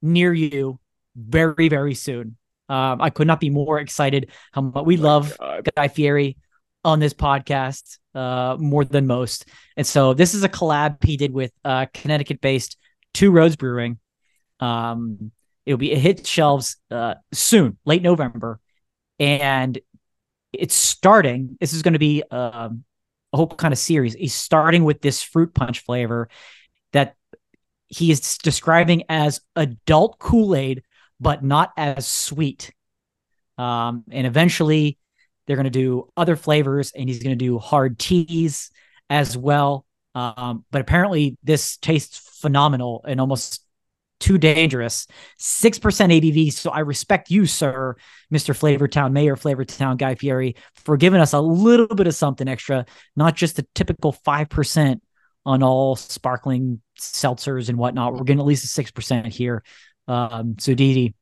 [0.00, 0.80] near you
[1.14, 2.36] very, very soon.
[2.68, 5.68] Um, I could not be more excited how much we love God.
[5.76, 6.38] Guy Fieri
[6.84, 9.46] on this podcast uh, more than most.
[9.76, 12.76] And so this is a collab he did with uh, Connecticut-based
[13.14, 13.98] Two Roads Brewing.
[14.60, 15.32] Um,
[15.66, 18.60] it'll be it hit shelves uh, soon, late November,
[19.18, 19.78] and
[20.52, 21.56] it's starting.
[21.60, 22.84] This is going to be um,
[23.32, 24.14] a whole kind of series.
[24.14, 26.28] He's starting with this fruit punch flavor
[26.92, 27.16] that
[27.88, 30.82] he is describing as adult Kool Aid,
[31.20, 32.72] but not as sweet.
[33.58, 34.98] Um, and eventually,
[35.46, 38.70] they're going to do other flavors, and he's going to do hard teas
[39.10, 39.84] as well.
[40.14, 43.64] Um, but apparently, this tastes phenomenal and almost
[44.20, 45.06] too dangerous.
[45.38, 46.52] Six percent ABV.
[46.52, 47.96] So I respect you, sir,
[48.30, 52.86] Mister Flavortown Mayor, Flavortown Guy Fieri, for giving us a little bit of something extra,
[53.16, 55.02] not just the typical five percent
[55.44, 58.12] on all sparkling seltzers and whatnot.
[58.12, 59.64] We're getting at least a six percent here.
[60.06, 61.14] Um, so Didi,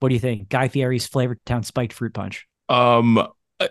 [0.00, 0.48] what do you think?
[0.48, 2.46] Guy Fieri's Flavortown Spiked Fruit Punch.
[2.68, 3.26] Um,
[3.60, 3.68] I,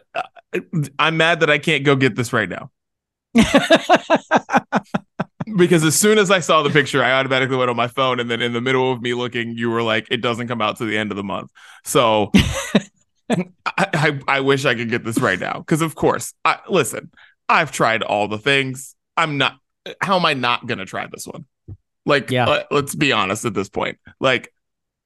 [1.00, 2.72] I'm mad that I can't go get this right now
[5.58, 8.30] because as soon as I saw the picture, I automatically went on my phone, and
[8.30, 10.86] then in the middle of me looking, you were like, "It doesn't come out to
[10.86, 11.52] the end of the month."
[11.84, 12.32] So
[13.30, 17.12] I, I, I wish I could get this right now because, of course, I listen.
[17.50, 18.96] I've tried all the things.
[19.18, 19.58] I'm not.
[20.02, 21.46] How am I not gonna try this one?
[22.06, 22.46] Like, Yeah.
[22.46, 23.98] let, let's be honest at this point.
[24.20, 24.54] Like,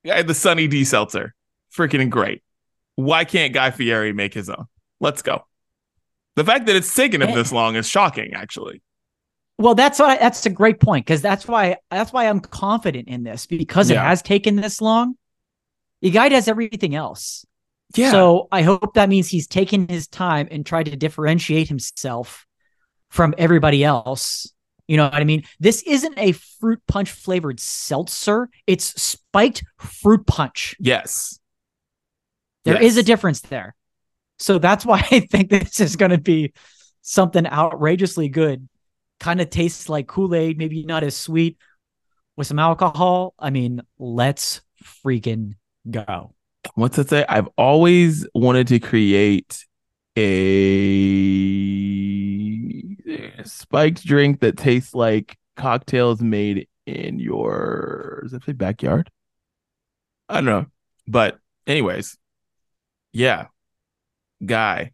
[0.03, 1.33] the Sunny D seltzer,
[1.75, 2.43] freaking great.
[2.97, 4.65] Why can't Guy Fieri make his own?
[4.99, 5.45] Let's go.
[6.35, 7.35] The fact that it's taken him Eh.
[7.35, 8.81] this long is shocking, actually.
[9.59, 13.23] Well, that's why that's a great point because that's why that's why I'm confident in
[13.23, 15.15] this because it has taken this long.
[16.01, 17.43] The guy does everything else.
[17.95, 18.11] Yeah.
[18.11, 22.45] So I hope that means he's taken his time and tried to differentiate himself
[23.09, 24.51] from everybody else.
[24.87, 25.43] You know what I mean?
[25.59, 28.49] This isn't a fruit punch flavored seltzer.
[28.67, 30.75] It's spiked fruit punch.
[30.79, 31.39] yes.
[32.67, 33.03] There is Yes.
[33.03, 33.75] a difference there.
[34.39, 36.53] So that's why I think this is going to be
[37.01, 38.67] something outrageously good.
[39.19, 41.57] Kind of tastes like Kool Aid, maybe not as sweet
[42.35, 43.33] with some alcohol.
[43.39, 44.61] I mean, let's
[45.03, 45.53] freaking
[45.89, 46.35] go.
[46.75, 47.25] What's it say?
[47.27, 49.65] I've always wanted to create
[50.17, 50.23] a
[53.45, 59.09] spiked drink that tastes like cocktails made in your does it say backyard?
[60.29, 60.65] I don't know.
[61.07, 62.17] But anyways,
[63.13, 63.47] yeah.
[64.45, 64.91] Guy.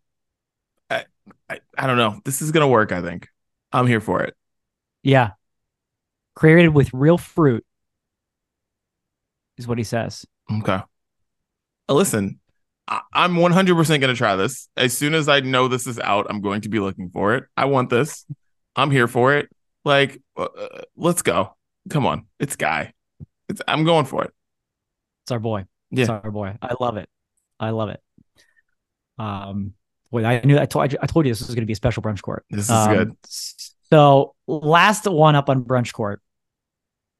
[0.89, 1.05] I,
[1.49, 2.19] I I don't know.
[2.25, 3.27] This is gonna work, I think.
[3.71, 4.35] I'm here for it.
[5.01, 5.31] Yeah.
[6.35, 7.65] Created with real fruit
[9.57, 10.25] is what he says.
[10.51, 10.79] Okay.
[11.89, 12.39] Uh, Listen,
[12.87, 14.67] I- I'm 100% going to try this.
[14.75, 17.43] As soon as I know this is out, I'm going to be looking for it.
[17.55, 18.25] I want this.
[18.75, 19.49] I'm here for it.
[19.85, 21.55] Like, uh, uh, let's go.
[21.89, 22.25] Come on.
[22.39, 22.93] It's Guy.
[23.49, 24.33] It's I'm going for it.
[25.23, 25.65] It's our boy.
[25.91, 26.01] Yeah.
[26.01, 26.57] It's our boy.
[26.61, 27.09] I love it.
[27.59, 28.01] I love it.
[29.17, 29.73] Um,
[30.11, 32.03] boy, I knew I told I told you this was going to be a special
[32.03, 32.45] brunch court.
[32.49, 33.15] This is Um, good.
[33.89, 36.21] So last one up on brunch court.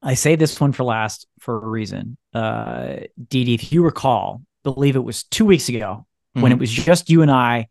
[0.02, 2.18] I say this one for last for a reason.
[2.34, 2.96] Uh,
[3.30, 6.06] Didi, if you recall, believe it was two weeks ago
[6.36, 6.42] mm-hmm.
[6.42, 7.68] when it was just you and I.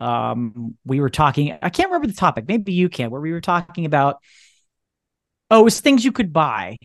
[0.00, 1.56] Um, we were talking.
[1.62, 2.48] I can't remember the topic.
[2.48, 3.10] Maybe you can.
[3.10, 4.16] Where we were talking about.
[5.50, 6.78] Oh, it was things you could buy,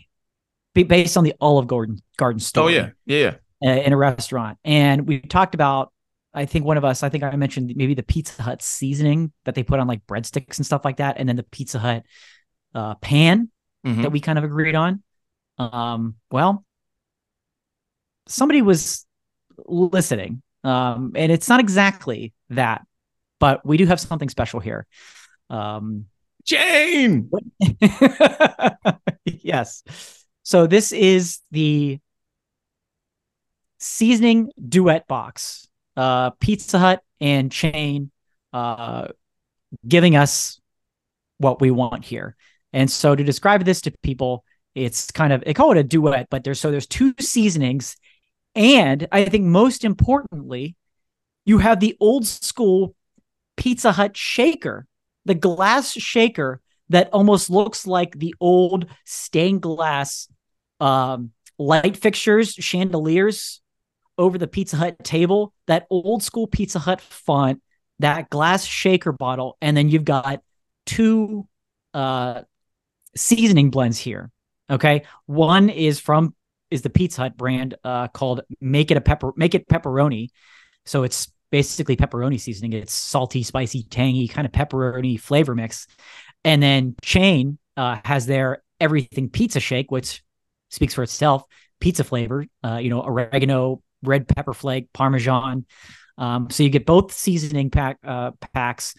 [0.74, 2.66] based on the Olive Garden Garden store.
[2.66, 3.36] Oh yeah, yeah, yeah.
[3.66, 5.91] Uh, in a restaurant, and we talked about.
[6.34, 7.01] I think one of us.
[7.01, 10.58] I think I mentioned maybe the Pizza Hut seasoning that they put on like breadsticks
[10.58, 12.03] and stuff like that, and then the Pizza Hut
[12.76, 13.49] uh, pan
[13.84, 14.03] mm-hmm.
[14.03, 15.01] that we kind of agreed on.
[15.58, 16.64] Um, well,
[18.28, 19.08] somebody was
[19.66, 22.86] listening, um, and it's not exactly that,
[23.39, 24.86] but we do have something special here.
[25.49, 26.05] Um,
[26.45, 27.30] Chain.
[29.26, 29.84] yes.
[30.43, 31.99] So this is the
[33.78, 35.67] seasoning duet box.
[35.95, 38.11] Uh, Pizza Hut and Chain
[38.53, 39.07] uh,
[39.88, 40.59] giving us
[41.38, 42.36] what we want here.
[42.73, 44.43] And so to describe this to people,
[44.75, 47.97] it's kind of they call it a duet, but there's so there's two seasonings,
[48.53, 50.75] and I think most importantly,
[51.45, 52.93] you have the old school
[53.55, 54.86] Pizza Hut shaker,
[55.25, 60.28] the glass shaker that almost looks like the old stained glass
[60.80, 63.61] um, light fixtures, chandeliers
[64.18, 67.61] over the Pizza Hut table, that old school Pizza Hut font,
[67.99, 70.41] that glass shaker bottle, and then you've got
[70.86, 71.47] two
[71.93, 72.41] uh,
[73.15, 74.32] seasoning blends here.
[74.70, 75.03] Okay.
[75.26, 76.36] One is from
[76.70, 80.30] is the Pizza Hut brand uh, called Make It a Pepper Make It Pepperoni.
[80.86, 82.74] So it's basically pepperoni seasoning.
[82.74, 85.88] It's salty, spicy, tangy, kind of pepperoni flavor mix.
[86.43, 90.24] And then Chain uh, has their everything pizza shake, which
[90.70, 91.43] speaks for itself.
[91.80, 95.65] Pizza flavor, uh, you know, oregano, red pepper flake, parmesan.
[96.17, 98.95] Um, so you get both seasoning pack uh, packs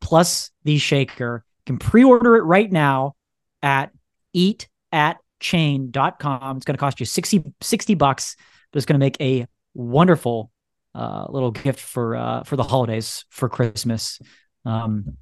[0.00, 1.44] plus the shaker.
[1.66, 3.14] You can pre-order it right now
[3.62, 3.90] at
[4.36, 6.56] eatatchain.com.
[6.56, 8.36] It's going to cost you 60, 60 bucks,
[8.72, 10.50] but it's going to make a wonderful
[10.94, 14.20] uh, little gift for uh, for the holidays for Christmas.
[14.64, 15.16] Um,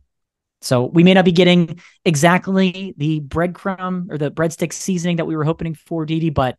[0.62, 5.36] so we may not be getting exactly the breadcrumb or the breadstick seasoning that we
[5.36, 6.56] were hoping for, Didi, but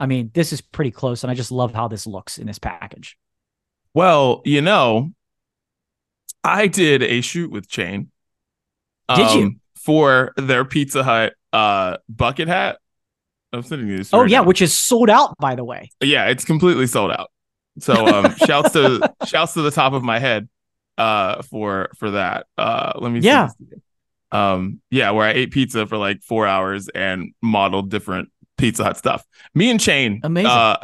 [0.00, 2.58] I mean, this is pretty close, and I just love how this looks in this
[2.58, 3.16] package.
[3.94, 5.10] Well, you know,
[6.42, 8.10] I did a shoot with Chain.
[9.14, 9.56] Did um, you?
[9.80, 12.78] for their Pizza Hut uh bucket hat.
[13.52, 14.14] I'm sending you this.
[14.14, 14.46] Oh right yeah, now.
[14.46, 15.90] which is sold out by the way.
[16.00, 17.30] Yeah, it's completely sold out.
[17.78, 20.48] So um shouts to shouts to the top of my head
[20.98, 22.46] uh for for that.
[22.56, 23.48] Uh let me Yeah.
[24.30, 28.30] Um yeah, where I ate pizza for like 4 hours and modeled different
[28.60, 29.24] Pizza Hut stuff.
[29.54, 30.50] Me and Chain Amazing.
[30.50, 30.76] Uh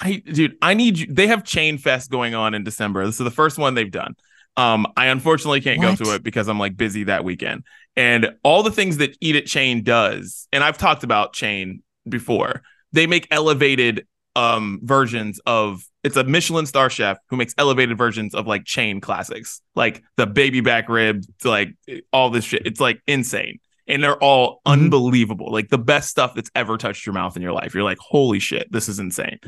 [0.00, 1.06] I dude, I need you.
[1.06, 3.04] They have Chain Fest going on in December.
[3.06, 4.14] This is the first one they've done.
[4.56, 5.98] Um, I unfortunately can't what?
[5.98, 7.64] go to it because I'm like busy that weekend.
[7.96, 12.62] And all the things that Eat at Chain does, and I've talked about Chain before,
[12.92, 14.06] they make elevated
[14.36, 19.00] um versions of it's a Michelin star chef who makes elevated versions of like chain
[19.00, 21.74] classics, like the baby back rib, like
[22.12, 22.62] all this shit.
[22.64, 23.58] It's like insane.
[23.90, 24.72] And they're all mm-hmm.
[24.72, 25.52] unbelievable.
[25.52, 27.74] Like the best stuff that's ever touched your mouth in your life.
[27.74, 29.38] You're like, holy shit, this is insane.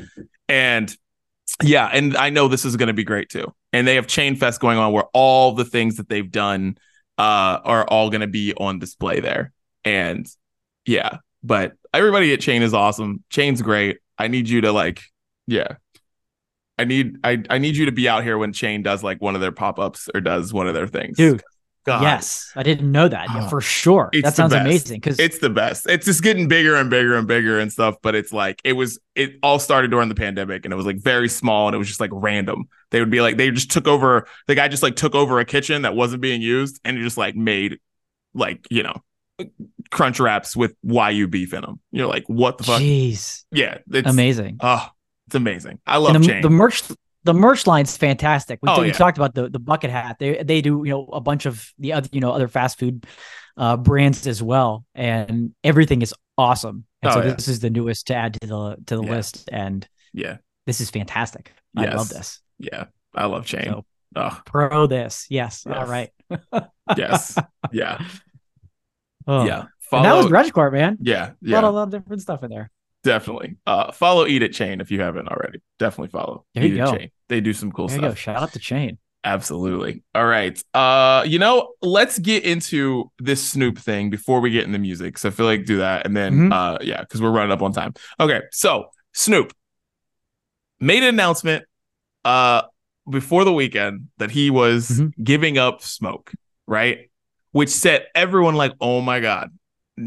[0.47, 0.95] And
[1.61, 3.53] yeah, and I know this is going to be great too.
[3.71, 6.77] And they have Chain Fest going on where all the things that they've done
[7.17, 9.53] uh, are all going to be on display there.
[9.83, 10.27] And
[10.85, 13.23] yeah, but everybody at Chain is awesome.
[13.29, 13.99] Chain's great.
[14.17, 15.01] I need you to like,
[15.47, 15.75] yeah.
[16.77, 19.35] I need I I need you to be out here when Chain does like one
[19.35, 21.17] of their pop-ups or does one of their things.
[21.17, 21.43] Dude,
[21.85, 22.01] God.
[22.01, 24.09] Yes, I didn't know that yeah, for ah, sure.
[24.21, 25.85] That sounds amazing because it's the best.
[25.87, 27.95] It's just getting bigger and bigger and bigger and stuff.
[28.01, 28.99] But it's like it was.
[29.15, 31.87] It all started during the pandemic, and it was like very small, and it was
[31.87, 32.69] just like random.
[32.91, 34.27] They would be like they just took over.
[34.47, 37.17] The guy just like took over a kitchen that wasn't being used, and he just
[37.17, 37.79] like made
[38.33, 39.01] like you know
[39.91, 41.81] crunch wraps with Wagyu beef in them.
[41.91, 42.81] You're like, what the fuck?
[42.81, 44.57] Jeez, yeah, it's amazing.
[44.61, 44.87] Oh,
[45.27, 45.79] it's amazing.
[45.85, 46.41] I love the, Chain.
[46.41, 46.83] the merch
[47.23, 48.59] the merch line's fantastic.
[48.61, 48.93] We, oh, we yeah.
[48.93, 50.17] talked about the the bucket hat.
[50.19, 53.05] They they do you know a bunch of the other you know other fast food
[53.57, 56.85] uh, brands as well, and everything is awesome.
[57.01, 57.33] And oh, so yeah.
[57.33, 59.11] this is the newest to add to the to the yeah.
[59.11, 61.51] list, and yeah, this is fantastic.
[61.75, 61.93] Yes.
[61.93, 62.39] I love this.
[62.59, 63.65] Yeah, I love Chain.
[63.65, 64.41] So, oh.
[64.45, 65.63] Pro this, yes.
[65.65, 65.77] yes.
[65.77, 66.09] All right.
[66.97, 67.37] yes.
[67.71, 68.03] Yeah.
[69.25, 69.45] Oh.
[69.45, 69.65] Yeah.
[69.79, 70.97] Follow, that was Grudge man.
[71.01, 71.31] Yeah.
[71.41, 71.55] Yeah.
[71.55, 72.69] A lot, a lot of different stuff in there.
[73.03, 73.57] Definitely.
[73.65, 75.61] Uh, follow Eat at Chain if you haven't already.
[75.77, 76.45] Definitely follow.
[76.53, 76.95] There you go.
[76.95, 77.11] Chain.
[77.27, 78.11] They do some cool there stuff.
[78.11, 78.15] go.
[78.15, 78.97] Shout out to Chain.
[79.25, 80.03] Absolutely.
[80.13, 80.61] All right.
[80.73, 85.17] Uh, you know, let's get into this Snoop thing before we get in the music.
[85.17, 86.53] So I feel like do that, and then mm-hmm.
[86.53, 87.93] uh, yeah, because we're running up on time.
[88.19, 88.41] Okay.
[88.51, 89.53] So Snoop
[90.79, 91.63] made an announcement
[92.25, 92.63] uh
[93.09, 95.23] before the weekend that he was mm-hmm.
[95.23, 96.31] giving up smoke,
[96.67, 97.09] right?
[97.51, 99.51] Which set everyone like, oh my god,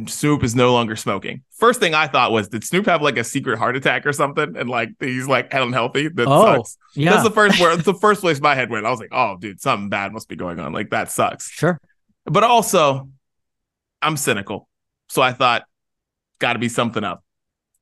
[0.07, 1.43] Snoop is no longer smoking.
[1.53, 4.57] First thing I thought was, did Snoop have like a secret heart attack or something?
[4.57, 6.09] And like he's like unhealthy.
[6.09, 6.77] That Oh, sucks.
[6.95, 7.11] Yeah.
[7.13, 8.85] That's the first where the first place my head went.
[8.85, 10.73] I was like, oh, dude, something bad must be going on.
[10.73, 11.49] Like that sucks.
[11.51, 11.79] sure.
[12.25, 13.09] But also,
[14.03, 14.69] I'm cynical.
[15.09, 15.63] So I thought,
[16.41, 17.23] gotta be something up.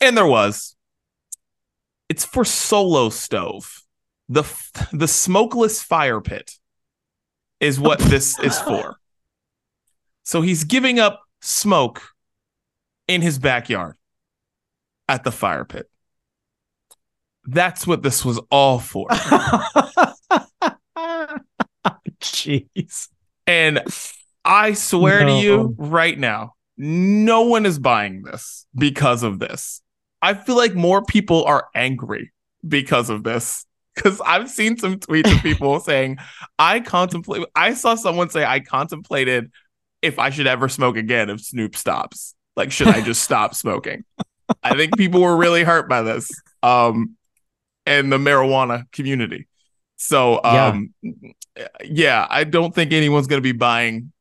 [0.01, 0.77] And there was.
[2.11, 3.83] It's for Solo Stove.
[4.29, 6.53] The f- the smokeless fire pit
[7.61, 8.97] is what this is for.
[10.27, 12.03] So he's giving up smoke
[13.07, 13.97] in his backyard
[15.09, 15.91] at the fire pit.
[17.45, 19.09] That's what this was all for.
[22.21, 23.09] Jeez.
[23.47, 23.83] And
[24.45, 29.83] I swear to you right now, no one is buying this because of this.
[30.23, 32.33] I feel like more people are angry
[32.67, 33.67] because of this.
[33.95, 36.17] Because I've seen some tweets of people saying,
[36.59, 39.53] I contemplate, I saw someone say, I contemplated
[40.05, 42.35] if I should ever smoke again if Snoop stops.
[42.57, 44.05] Like, should I just stop smoking?
[44.63, 46.31] I think people were really hurt by this
[46.63, 47.17] um,
[47.87, 49.49] and the marijuana community.
[49.97, 50.67] So, Yeah.
[50.67, 50.95] um,
[51.85, 54.13] yeah, I don't think anyone's going to be buying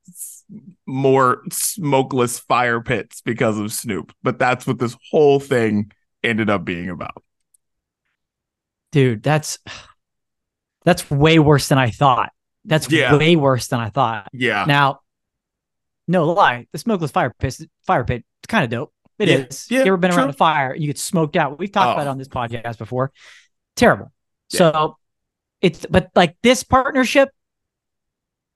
[0.85, 5.91] more smokeless fire pits because of Snoop, but that's what this whole thing
[6.23, 7.23] ended up being about.
[8.91, 9.57] Dude, that's
[10.85, 12.31] that's way worse than I thought.
[12.65, 13.15] That's Yeah.
[13.17, 14.29] way worse than I thought.
[14.33, 14.65] Yeah.
[14.67, 14.99] Now,
[16.07, 18.93] no lie, the smokeless fire pit, fire pit, it's kind of dope.
[19.19, 19.35] It Yeah.
[19.49, 19.67] is.
[19.69, 21.59] Yeah, you ever been around a fire and you get smoked out?
[21.59, 21.93] We've talked Oh.
[21.93, 23.11] about it on this podcast before.
[23.75, 24.11] Terrible.
[24.51, 24.57] Yeah.
[24.57, 24.97] So
[25.61, 27.29] it's but like this partnership,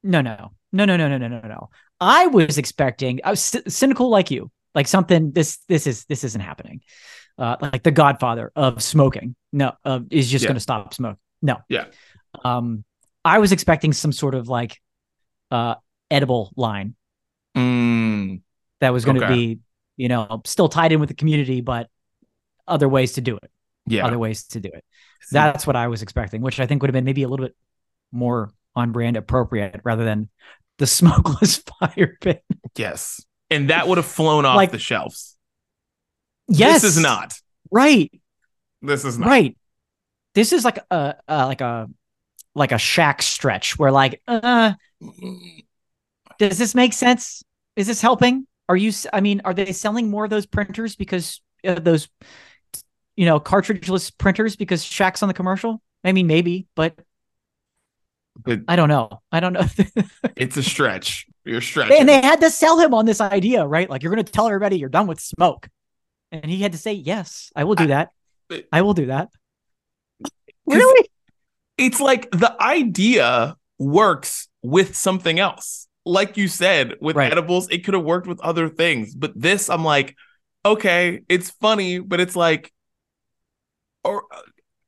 [0.03, 1.69] no, no, no, no, no, no, no, no, no.
[1.99, 3.21] I was expecting.
[3.23, 5.31] I was c- cynical like you, like something.
[5.31, 6.81] This this is this isn't happening.
[7.37, 9.35] Uh, like the Godfather of smoking.
[9.53, 10.47] No, uh, is just Yeah.
[10.49, 11.17] going to stop smoke.
[11.41, 11.57] No.
[11.69, 11.85] Yeah.
[12.43, 12.83] Um,
[13.23, 14.81] I was expecting some sort of like
[15.51, 15.75] uh
[16.09, 16.95] edible line
[17.57, 18.41] Mm,
[18.81, 19.33] that was going to Okay.
[19.33, 19.59] be,
[19.97, 21.89] you know, still tied in with the community, but
[22.67, 23.49] other ways to do it.
[23.87, 24.05] yeah.
[24.05, 24.83] Other ways to do it.
[25.31, 27.55] That's what I was expecting, which I think would have been maybe a little bit
[28.11, 30.29] more on brand appropriate rather than
[30.77, 32.43] the smokeless fire pit.
[32.75, 33.21] yes.
[33.49, 35.35] And that would have flown off Like- the shelves.
[36.49, 37.33] Yes, This is not.
[37.71, 38.11] right.
[38.81, 39.27] This is not.
[39.27, 39.57] Right.
[40.35, 41.87] This is like a uh, like a
[42.55, 44.73] like a Shaq stretch where like, uh,
[46.39, 47.43] does this make sense?
[47.75, 48.47] Is this helping?
[48.69, 48.91] Are you?
[49.13, 52.09] I mean, are they selling more of those printers because uh, those,
[53.15, 55.81] you know, cartridgeless printers because Shaq's on the commercial?
[56.03, 56.95] I mean, maybe, but
[58.43, 59.21] But I don't know.
[59.31, 59.65] I don't know.
[60.35, 61.25] it's a stretch.
[61.45, 61.97] You're stretching.
[61.99, 63.89] and they had to sell him on this idea, right?
[63.89, 65.69] Like you're going to tell everybody you're done with smoke,
[66.31, 68.09] and he had to say, "Yes, I will do I- that.
[68.71, 69.29] I will do that."
[70.65, 71.07] Really?
[71.77, 75.86] it's like the idea works with something else.
[76.07, 77.31] Like you said, with Right.
[77.31, 79.13] edibles, it could have worked with other things.
[79.15, 80.15] But this, I'm like,
[80.65, 82.71] okay, it's funny, but it's like,
[84.03, 84.41] or uh,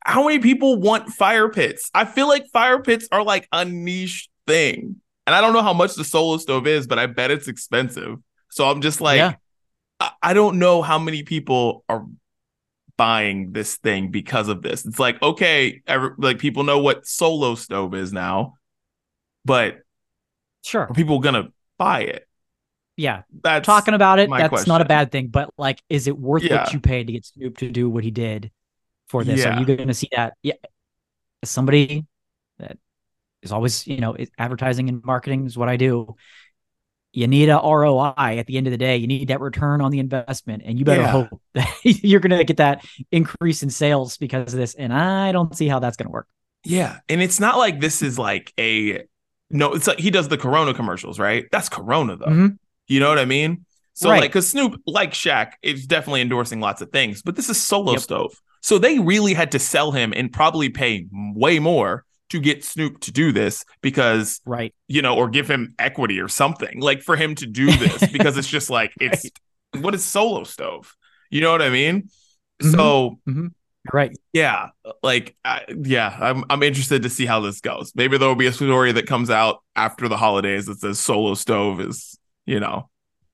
[0.04, 1.90] how many people want fire pits?
[1.94, 4.96] I feel like fire pits are like a niche thing.
[5.28, 8.18] And I don't know how much the solo stove is, but I bet it's expensive.
[8.50, 9.34] So I'm just like, Yeah.
[10.00, 12.06] I, I don't know how many people are
[12.98, 14.86] buying this thing because of this.
[14.86, 18.56] It's like, okay, every, like people know what solo stove is now,
[19.46, 19.80] but
[20.64, 20.84] Sure.
[20.84, 22.28] are people gonna buy it?
[22.98, 23.22] Yeah.
[23.44, 25.28] That's talking about it, that's not a bad thing.
[25.28, 26.64] But like, is it worth Yeah.
[26.64, 28.52] what you paid to get Snoop to do what he did
[29.08, 29.40] for this?
[29.40, 29.56] Yeah.
[29.56, 30.34] Are you going to see that?
[30.44, 30.56] Yeah,
[31.42, 32.06] as somebody
[32.58, 32.78] that
[33.42, 36.16] is always, you know, advertising and marketing is what I do.
[37.14, 38.98] You need a ROI at the end of the day.
[38.98, 41.08] You need that return on the investment, and you better Yeah.
[41.08, 44.76] hope that you're going to get that increase in sales because of this.
[44.76, 46.28] And I don't see how that's going to work.
[46.66, 49.06] Yeah, and it's not like this is like a
[49.50, 49.74] no.
[49.74, 51.46] It's like he does the Corona commercials, right?
[51.52, 52.26] That's Corona though.
[52.28, 52.58] Mhm.
[52.88, 53.66] You know what I mean?
[53.94, 54.22] So Right.
[54.22, 57.92] like, because Snoop, like Shaq, is definitely endorsing lots of things, but this is solo
[57.94, 58.02] Yep.
[58.02, 58.34] stove.
[58.62, 63.00] So they really had to sell him and probably pay way more to get Snoop
[63.02, 64.74] to do this because Right.
[64.88, 68.38] you know, or give him equity or something like for him to do this because
[68.38, 69.26] it's just like it's
[69.80, 70.96] what is solo stove?
[71.30, 72.10] You know what I mean?
[72.62, 72.72] Mhm.
[72.72, 73.20] So
[73.94, 74.16] Right.
[74.34, 74.70] yeah,
[75.04, 77.92] like I, yeah, I'm I'm interested to see how this goes.
[77.96, 81.34] Maybe there will be a story that comes out after the holidays that says solo
[81.34, 82.90] stove is you know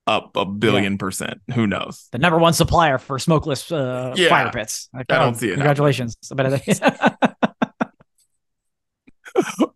[0.06, 1.40] up a billion percent.
[1.54, 2.08] Who knows?
[2.12, 4.28] The number one supplier for smokeless uh, Yeah.
[4.28, 4.88] fire pits.
[4.94, 6.16] Like, I oh, don't see it Congratulations.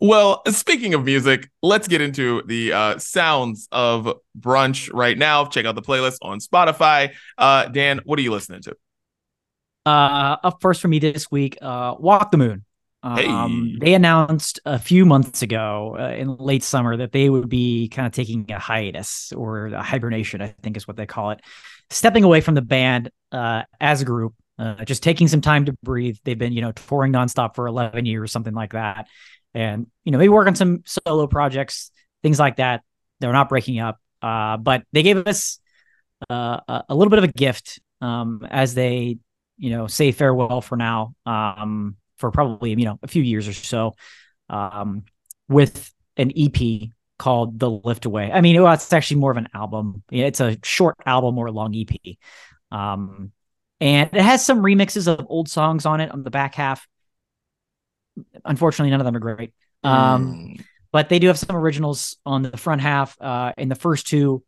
[0.01, 5.45] Well, speaking of music, let's get into the uh, sounds of brunch right now.
[5.45, 7.12] Check out the playlist on Spotify.
[7.37, 8.76] Uh, Dan, what are you listening to?
[9.87, 12.64] Uh, up first for me this week, uh, Walk the Moon
[13.03, 17.89] Um, They announced a few months ago uh, in late summer that they would be
[17.89, 21.41] kind of taking a hiatus or a hibernation, I think is what they call it,
[21.89, 25.72] stepping away from the band uh, as a group, uh, just taking some time to
[25.83, 26.18] breathe.
[26.24, 29.07] They've been, you know, touring nonstop for 11 years, something like that.
[29.55, 31.91] And, you know, maybe work on some solo projects,
[32.22, 32.83] things like that.
[33.18, 33.99] They're not breaking up.
[34.20, 35.59] Uh, but they gave us
[36.28, 39.16] uh, a little bit of a gift um, as they,
[39.61, 41.14] you know, say farewell for now.
[41.24, 43.94] Um, for probably you know a few years or so
[44.48, 45.04] um,
[45.48, 48.30] with an EP called The Lift Away.
[48.32, 50.02] I mean, well, it's actually more of an album.
[50.11, 52.16] It's a short album or a long EP.
[52.70, 53.32] Um,
[53.80, 56.86] and it has some remixes of old songs on it on the back half.
[58.44, 59.52] Unfortunately, none of them are great.
[59.82, 60.64] Um, mm.
[60.92, 63.16] But they do have some originals on the front half.
[63.20, 64.42] Uh, in the first two,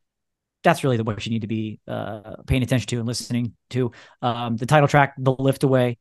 [0.62, 3.92] that's really the what you need to be uh, paying attention to and listening to.
[4.20, 5.98] Um, the title track, "The Lift Away,"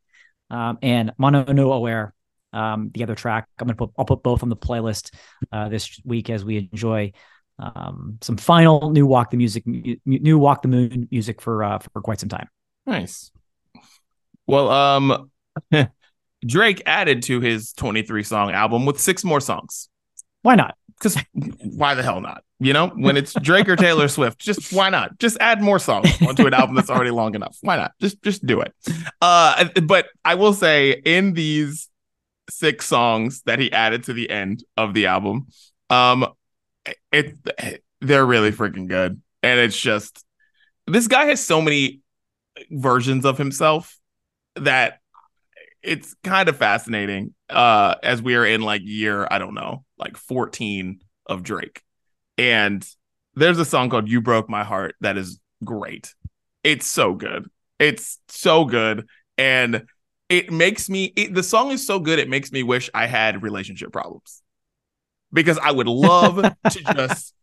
[0.49, 2.14] um, and Mono No Aware,
[2.53, 3.47] um, the other track.
[3.59, 5.14] I'm gonna put I'll put both on the playlist
[5.51, 7.14] uh, this week as we enjoy
[7.59, 12.01] um, some final new Walk the Music, new Walk the Moon music for uh, for
[12.01, 12.47] quite some time.
[12.86, 13.32] Nice.
[14.47, 15.32] Well, um,
[16.45, 19.89] Drake added to his 23 song album with six more songs.
[20.41, 20.76] Why not?
[21.02, 21.18] Because
[21.64, 22.43] why the hell not?
[22.60, 25.18] You know, when it's Drake or Taylor Swift, just why not?
[25.18, 27.58] Just add more songs onto an album that's already long enough.
[27.62, 27.93] Why not?
[27.99, 28.74] Just just do it.
[29.20, 31.89] Uh, but I will say in these
[32.49, 35.47] six songs that he added to the end of the album,
[35.89, 36.28] um,
[37.12, 37.36] it
[37.99, 40.24] they're really freaking good, and it's just
[40.86, 42.02] this guy has so many
[42.70, 43.97] versions of himself
[44.56, 44.99] that
[45.84, 47.34] it's kind of fascinating.
[47.50, 51.84] Uh, as we are in like year, I don't know, like 14 of Drake
[52.42, 52.88] and
[53.36, 56.16] there's a song called You Broke My Heart that is great.
[56.64, 57.48] It's so good.
[57.78, 59.08] It's so good.
[59.38, 59.86] And
[60.28, 63.44] it makes me, it, the song is so good, it makes me wish I had
[63.44, 64.42] relationship problems
[65.32, 67.34] because I would love to just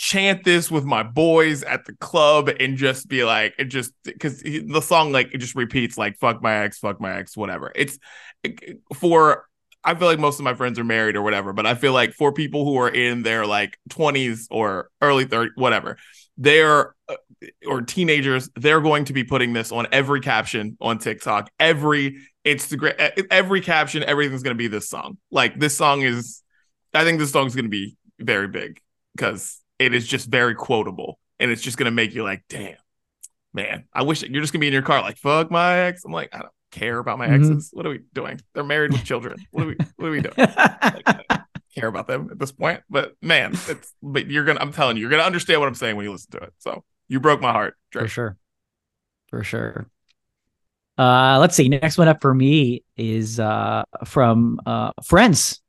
[0.00, 4.40] chant this with my boys at the club and just be like it just because
[4.40, 7.98] the song like it just repeats like fuck my ex fuck my ex whatever it's
[8.94, 9.44] for
[9.82, 12.12] I feel like most of my friends are married or whatever, but I feel like
[12.12, 15.96] for people who are in their like 20s or early 30s, whatever,
[16.36, 17.16] they're uh,
[17.66, 23.26] or teenagers, they're going to be putting this on every caption on TikTok, every Instagram,
[23.30, 25.16] every caption, everything's going to be this song.
[25.30, 26.42] Like this song is,
[26.92, 28.80] I think this song is going to be very big
[29.16, 32.76] because it is just very quotable and it's just going to make you like, damn,
[33.52, 36.04] man, I wish you're just going to be in your car like, fuck my ex.
[36.04, 37.52] I'm like, I don't, care about my mm-hmm.
[37.52, 37.70] exes.
[37.72, 38.40] What are we doing?
[38.54, 39.44] They're married with children.
[39.50, 40.34] What are we what are we doing?
[40.36, 41.40] like,
[41.74, 42.82] care about them at this point.
[42.90, 45.96] But man, it's but you're gonna I'm telling you, you're gonna understand what I'm saying
[45.96, 46.52] when you listen to it.
[46.58, 48.04] So you broke my heart, Drake.
[48.04, 48.36] For sure.
[49.28, 49.88] For sure.
[50.96, 51.68] Uh let's see.
[51.68, 55.60] Next one up for me is uh from uh Friends.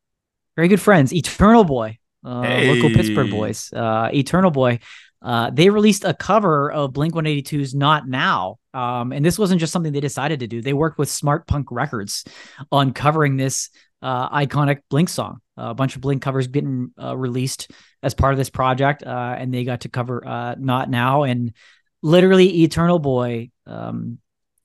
[0.56, 1.14] Very good friends.
[1.14, 1.99] Eternal Boy.
[2.24, 2.74] Uh, hey.
[2.74, 3.72] local Pittsburgh boys.
[3.74, 4.80] Uh Eternal Boy
[5.22, 8.58] uh, they released a cover of Blink 182's Not Now.
[8.74, 10.62] Um, and this wasn't just something they decided to do.
[10.62, 12.24] They worked with Smart Punk Records
[12.72, 13.70] on covering this
[14.02, 15.42] uh, iconic Blink song.
[15.58, 19.36] Uh, a bunch of Blink covers getting uh, released as part of this project, uh,
[19.38, 21.24] and they got to cover uh, Not Now.
[21.24, 21.54] And
[22.02, 24.20] literally, Eternal Boy um,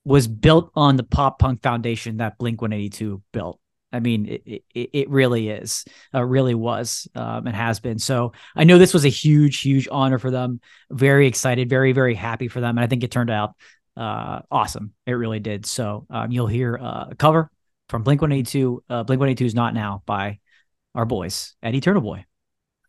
[0.05, 3.59] was built on the pop punk foundation that Blink 182 built.
[3.95, 7.97] I mean, it, it, it really is, uh, really was, um, and has been.
[7.99, 10.59] So I know this was a huge, huge honor for them.
[10.91, 12.77] Very excited, very, very happy for them.
[12.77, 13.55] And I think it turned out
[13.97, 14.93] uh, awesome.
[15.05, 15.65] It really did.
[15.65, 17.49] So um, you'll hear uh, a cover
[17.89, 18.83] from Blink 182.
[18.89, 20.39] Uh, Blink 182 is not now by
[20.93, 22.25] our boys at Eternal Boy.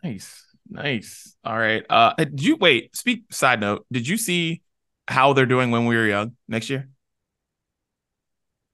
[0.03, 0.45] Nice.
[0.69, 1.37] Nice.
[1.45, 1.85] All right.
[1.89, 2.95] Uh, did you wait?
[2.97, 3.87] Speak side note.
[3.93, 4.63] Did you see
[5.07, 6.89] how they're doing when we were young next year?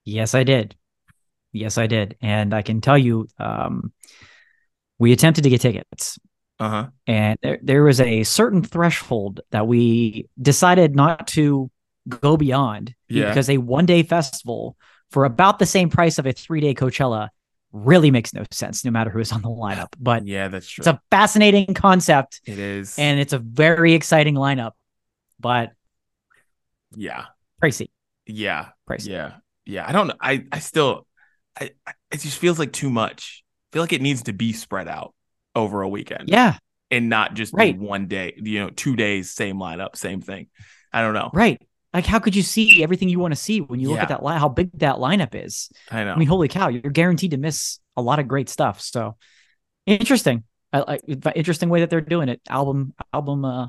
[0.03, 0.75] Yes, I did.
[1.53, 3.93] Yes, I did, and I can tell you, um,
[4.99, 6.19] we attempted to get tickets.
[6.59, 6.87] Uh-huh.
[7.07, 11.69] And there, there was a certain threshold that we decided not to
[12.07, 13.29] go beyond yeah.
[13.29, 14.75] because a one day festival
[15.09, 17.29] for about the same price of a three day Coachella
[17.71, 19.89] really makes no sense, no matter who is on the lineup.
[19.99, 20.81] But yeah, that's true.
[20.81, 22.41] It's a fascinating concept.
[22.45, 22.97] It is.
[22.97, 24.71] And it's a very exciting lineup.
[25.39, 25.71] But
[26.95, 27.25] yeah,
[27.61, 27.89] pricey.
[28.25, 28.69] Yeah.
[28.89, 29.09] Pricey.
[29.09, 29.33] Yeah.
[29.65, 29.87] Yeah.
[29.87, 30.15] I don't know.
[30.21, 31.07] I, I still,
[31.59, 31.71] I,
[32.11, 33.43] it just feels like too much.
[33.71, 35.13] I feel like it needs to be spread out
[35.55, 36.29] over a weekend.
[36.29, 36.57] Yeah.
[36.91, 37.77] And not just right.
[37.77, 40.47] one day, you know, two days, same lineup, same thing.
[40.91, 41.31] I don't know.
[41.33, 41.59] Right.
[41.93, 43.93] Like, how could you see everything you want to see when you yeah.
[43.93, 45.69] look at that line, how big that lineup is?
[45.91, 46.13] I know.
[46.13, 48.81] I mean, holy cow, you're guaranteed to miss a lot of great stuff.
[48.81, 49.15] So
[49.85, 50.43] interesting.
[50.71, 52.41] I, I, interesting way that they're doing it.
[52.49, 53.67] Album, album, uh,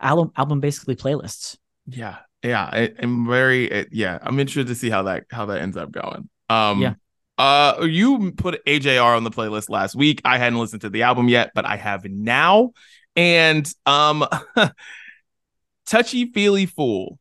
[0.00, 1.58] album, album, basically playlists.
[1.86, 2.18] Yeah.
[2.42, 2.64] Yeah.
[2.64, 4.18] I, am very, yeah.
[4.22, 6.30] I'm interested to see how that, how that ends up going.
[6.48, 6.94] Um, yeah.
[7.38, 10.20] Uh, you put AJR on the playlist last week.
[10.24, 12.72] I hadn't listened to the album yet, but I have now.
[13.16, 14.26] And um,
[15.86, 17.18] "Touchy Feely Fool"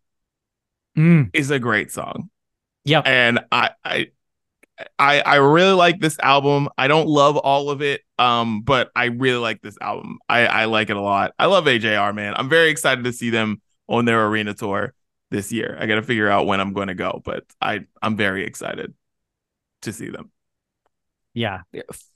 [0.97, 1.29] Mm.
[1.33, 2.29] is a great song.
[2.83, 4.07] Yeah, and I, I,
[4.99, 6.67] I, I really like this album.
[6.77, 10.19] I don't love all of it, um, but I really like this album.
[10.27, 11.33] I, I like it a lot.
[11.39, 12.33] I love AJR, man.
[12.35, 14.93] I'm very excited to see them on their arena tour
[15.29, 15.77] this year.
[15.79, 18.93] I got to figure out when I'm going to go, but I, I'm very excited
[19.81, 20.31] to see them.
[21.33, 21.61] Yeah,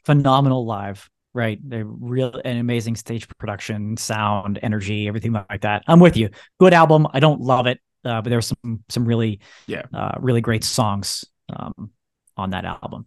[0.06, 1.10] phenomenal live.
[1.34, 5.84] Right, they're real an amazing stage production, sound, energy, everything like that.
[5.86, 6.30] I'm with you.
[6.62, 7.08] Good album.
[7.12, 9.82] I don't love it, uh, but there's some some really Yeah.
[9.94, 11.92] uh, really great songs um,
[12.38, 13.06] on that album.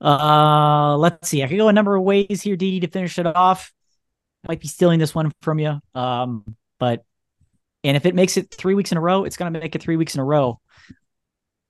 [0.00, 1.42] Uh, let's see.
[1.42, 3.72] I could go a number of ways here, Dee Dee, to finish it off.
[4.46, 6.44] Might be stealing this one from you, um,
[6.78, 7.04] but
[7.82, 9.96] and if it makes it three weeks in a row, it's gonna make it three
[9.96, 10.60] weeks in a row.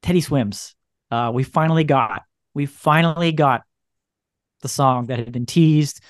[0.02, 0.75] Teddy Swims.
[1.10, 2.22] Uh, we finally got.
[2.54, 3.62] We finally got
[4.62, 6.00] the song that had been teased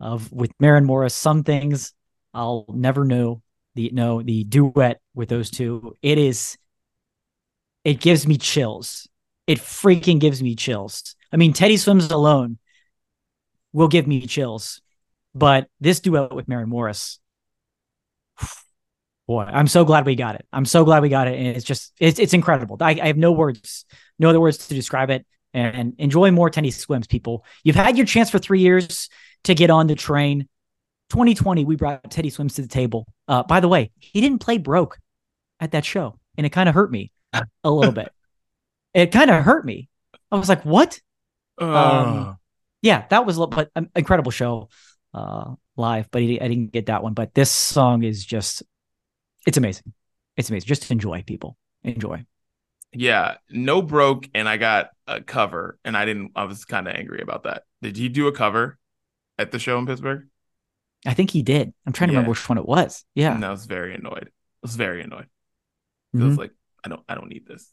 [0.00, 1.14] of with Maren Morris.
[1.14, 1.92] Some things
[2.34, 3.42] I'll never know.
[3.74, 5.94] The no, the duet with those two.
[6.02, 6.56] It is.
[7.84, 9.08] It gives me chills.
[9.46, 11.16] It freaking gives me chills.
[11.32, 12.58] I mean, Teddy Swims alone
[13.72, 14.82] will give me chills,
[15.34, 17.18] but this duet with Maren Morris.
[19.26, 20.46] Boy, I'm so glad we got it.
[20.52, 22.76] I'm so glad we got it, and it's just it's it's incredible.
[22.80, 23.84] I, I have no words,
[24.18, 25.26] no other words to describe it.
[25.54, 27.44] And enjoy more Teddy Swims, people.
[27.64, 29.08] You've had your chance for three years
[29.44, 30.46] to get on the train.
[31.10, 33.06] 2020, we brought Teddy Swims to the table.
[33.26, 34.98] Uh, by the way, he didn't play broke
[35.58, 37.12] at that show, and it kind of hurt me
[37.64, 38.12] a little bit.
[38.94, 39.88] It kind of hurt me.
[40.32, 40.98] I was like, "What?"
[41.58, 42.38] Um,
[42.82, 44.70] yeah, that was but an incredible show
[45.14, 47.12] uh, live, but he, I didn't get that one.
[47.12, 48.62] But this song is just,
[49.46, 49.92] it's amazing.
[50.36, 50.66] It's amazing.
[50.66, 51.56] Just enjoy, people.
[51.82, 52.24] Enjoy.
[52.92, 56.32] Yeah, no broke, and I got a cover, and I didn't.
[56.34, 57.64] I was kind of angry about that.
[57.82, 58.78] Did he do a cover
[59.38, 60.26] at the show in Pittsburgh?
[61.06, 61.72] I think he did.
[61.86, 62.18] I'm trying to Yeah.
[62.18, 63.04] remember which one it was.
[63.14, 63.34] Yeah.
[63.34, 64.24] and I was very annoyed.
[64.28, 64.30] I
[64.62, 65.26] was very annoyed.
[66.18, 66.50] I was like,
[66.84, 67.70] I don't, I don't need this.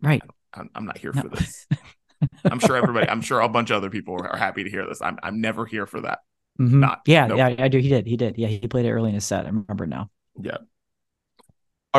[0.00, 0.22] Right.
[0.54, 1.22] I'm, I'm not here No.
[1.22, 1.66] for this.
[2.44, 5.02] I'm sure everybody, I'm sure a bunch of other people are happy to hear this.
[5.02, 6.20] I'm, I'm never here for that.
[6.58, 6.72] Mhm.
[6.74, 7.38] Not- yeah, nope.
[7.38, 7.78] yeah, I do.
[7.78, 8.06] He did.
[8.06, 8.38] He did.
[8.38, 9.44] Yeah, he played it early in his set.
[9.44, 10.10] I remember now.
[10.40, 10.56] Yeah.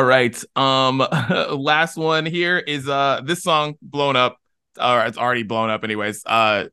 [0.00, 0.42] All right.
[0.56, 1.06] Um,
[1.50, 4.38] last one here is uh this song blown up,
[4.80, 6.24] or it's already blown up, anyways.
[6.24, 6.68] Uh,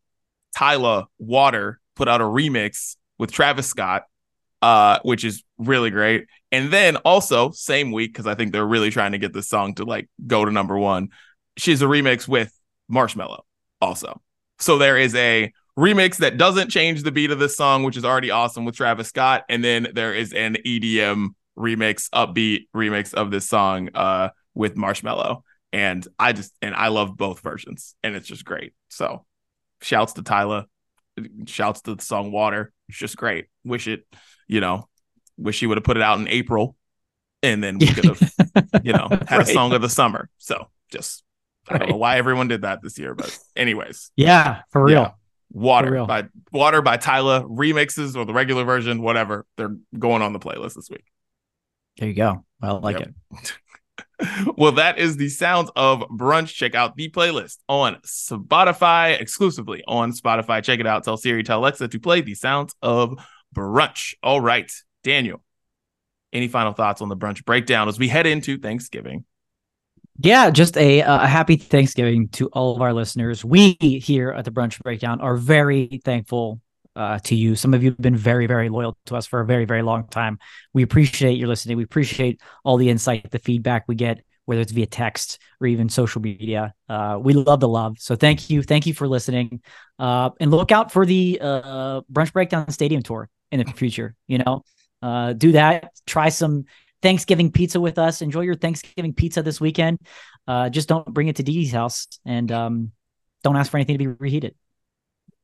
[0.56, 4.04] Tyla Water put out a remix with Travis Scott,
[4.62, 6.28] uh, which is really great.
[6.54, 9.76] And then also same week, because I think they're really trying to get this song
[9.76, 11.10] to like go to number one.
[11.58, 12.58] She's a remix with
[12.90, 13.42] Marshmello
[13.82, 14.22] also.
[14.60, 18.06] So there is a remix that doesn't change the beat of this song, which is
[18.06, 23.32] already awesome with Travis Scott, and then there is an EDM remix, upbeat remix of
[23.32, 25.42] this song uh with Marshmello.
[25.74, 28.74] And I just and I love both versions, and it's just great.
[28.90, 29.26] So
[29.82, 30.66] shouts to Tyla,
[31.46, 32.72] shouts to the song Water.
[32.90, 33.48] It's just great.
[33.66, 34.06] Wish it,
[34.48, 34.88] you know,
[35.38, 36.76] wish he would have put it out in April,
[37.44, 38.34] and then we could have,
[38.82, 40.30] you know, had a song of the summer.
[40.38, 41.24] So just
[41.68, 41.90] I don't Right.
[41.90, 44.94] know why everyone did that this year, but anyways, Yeah, for real.
[45.02, 45.12] yeah.
[45.52, 46.06] Water For real.
[46.08, 49.46] by Water by Tyla remixes or the regular version, whatever.
[49.58, 51.04] They're going on the playlist this week.
[51.98, 52.44] There you go.
[52.62, 53.10] I like Yep.
[53.32, 53.54] it.
[54.58, 56.54] well, that is the sounds of brunch.
[56.54, 60.64] Check out the playlist on Spotify, exclusively on Spotify.
[60.64, 61.04] Check it out.
[61.04, 63.18] Tell Siri, tell Alexa to play the sounds of
[63.56, 64.16] brunch.
[64.24, 64.72] All right,
[65.04, 65.44] Daniel.
[66.34, 69.24] Any final thoughts on the brunch breakdown as we head into Thanksgiving?
[70.20, 73.46] Yeah, just a a happy Thanksgiving to all of our listeners.
[73.46, 76.60] We here at the Brunch Breakdown are very thankful
[76.98, 77.56] uh, to you.
[77.56, 80.08] Some of you have been very, very loyal to us for a very, very long
[80.08, 80.40] time.
[80.74, 81.78] We appreciate your listening.
[81.78, 85.90] We appreciate all the insight, the feedback we get, whether it's via text or even
[85.90, 86.74] social media.
[86.90, 87.98] Uh, we love the love.
[88.00, 89.62] So thank you, thank you for listening,
[90.00, 94.16] uh, and look out for the uh, Brunch Breakdown Stadium tour in the future.
[94.28, 94.64] You know,
[95.04, 95.92] uh, do that.
[96.08, 96.66] Try some
[97.04, 98.24] Thanksgiving pizza with us.
[98.24, 100.00] Enjoy your Thanksgiving pizza this weekend.
[100.48, 102.92] Uh, just don't bring it to Dee Dee's house and um,
[103.44, 104.56] don't ask for anything to be reheated.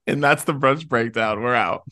[0.07, 1.41] And that's the brunch breakdown.
[1.41, 1.83] We're out.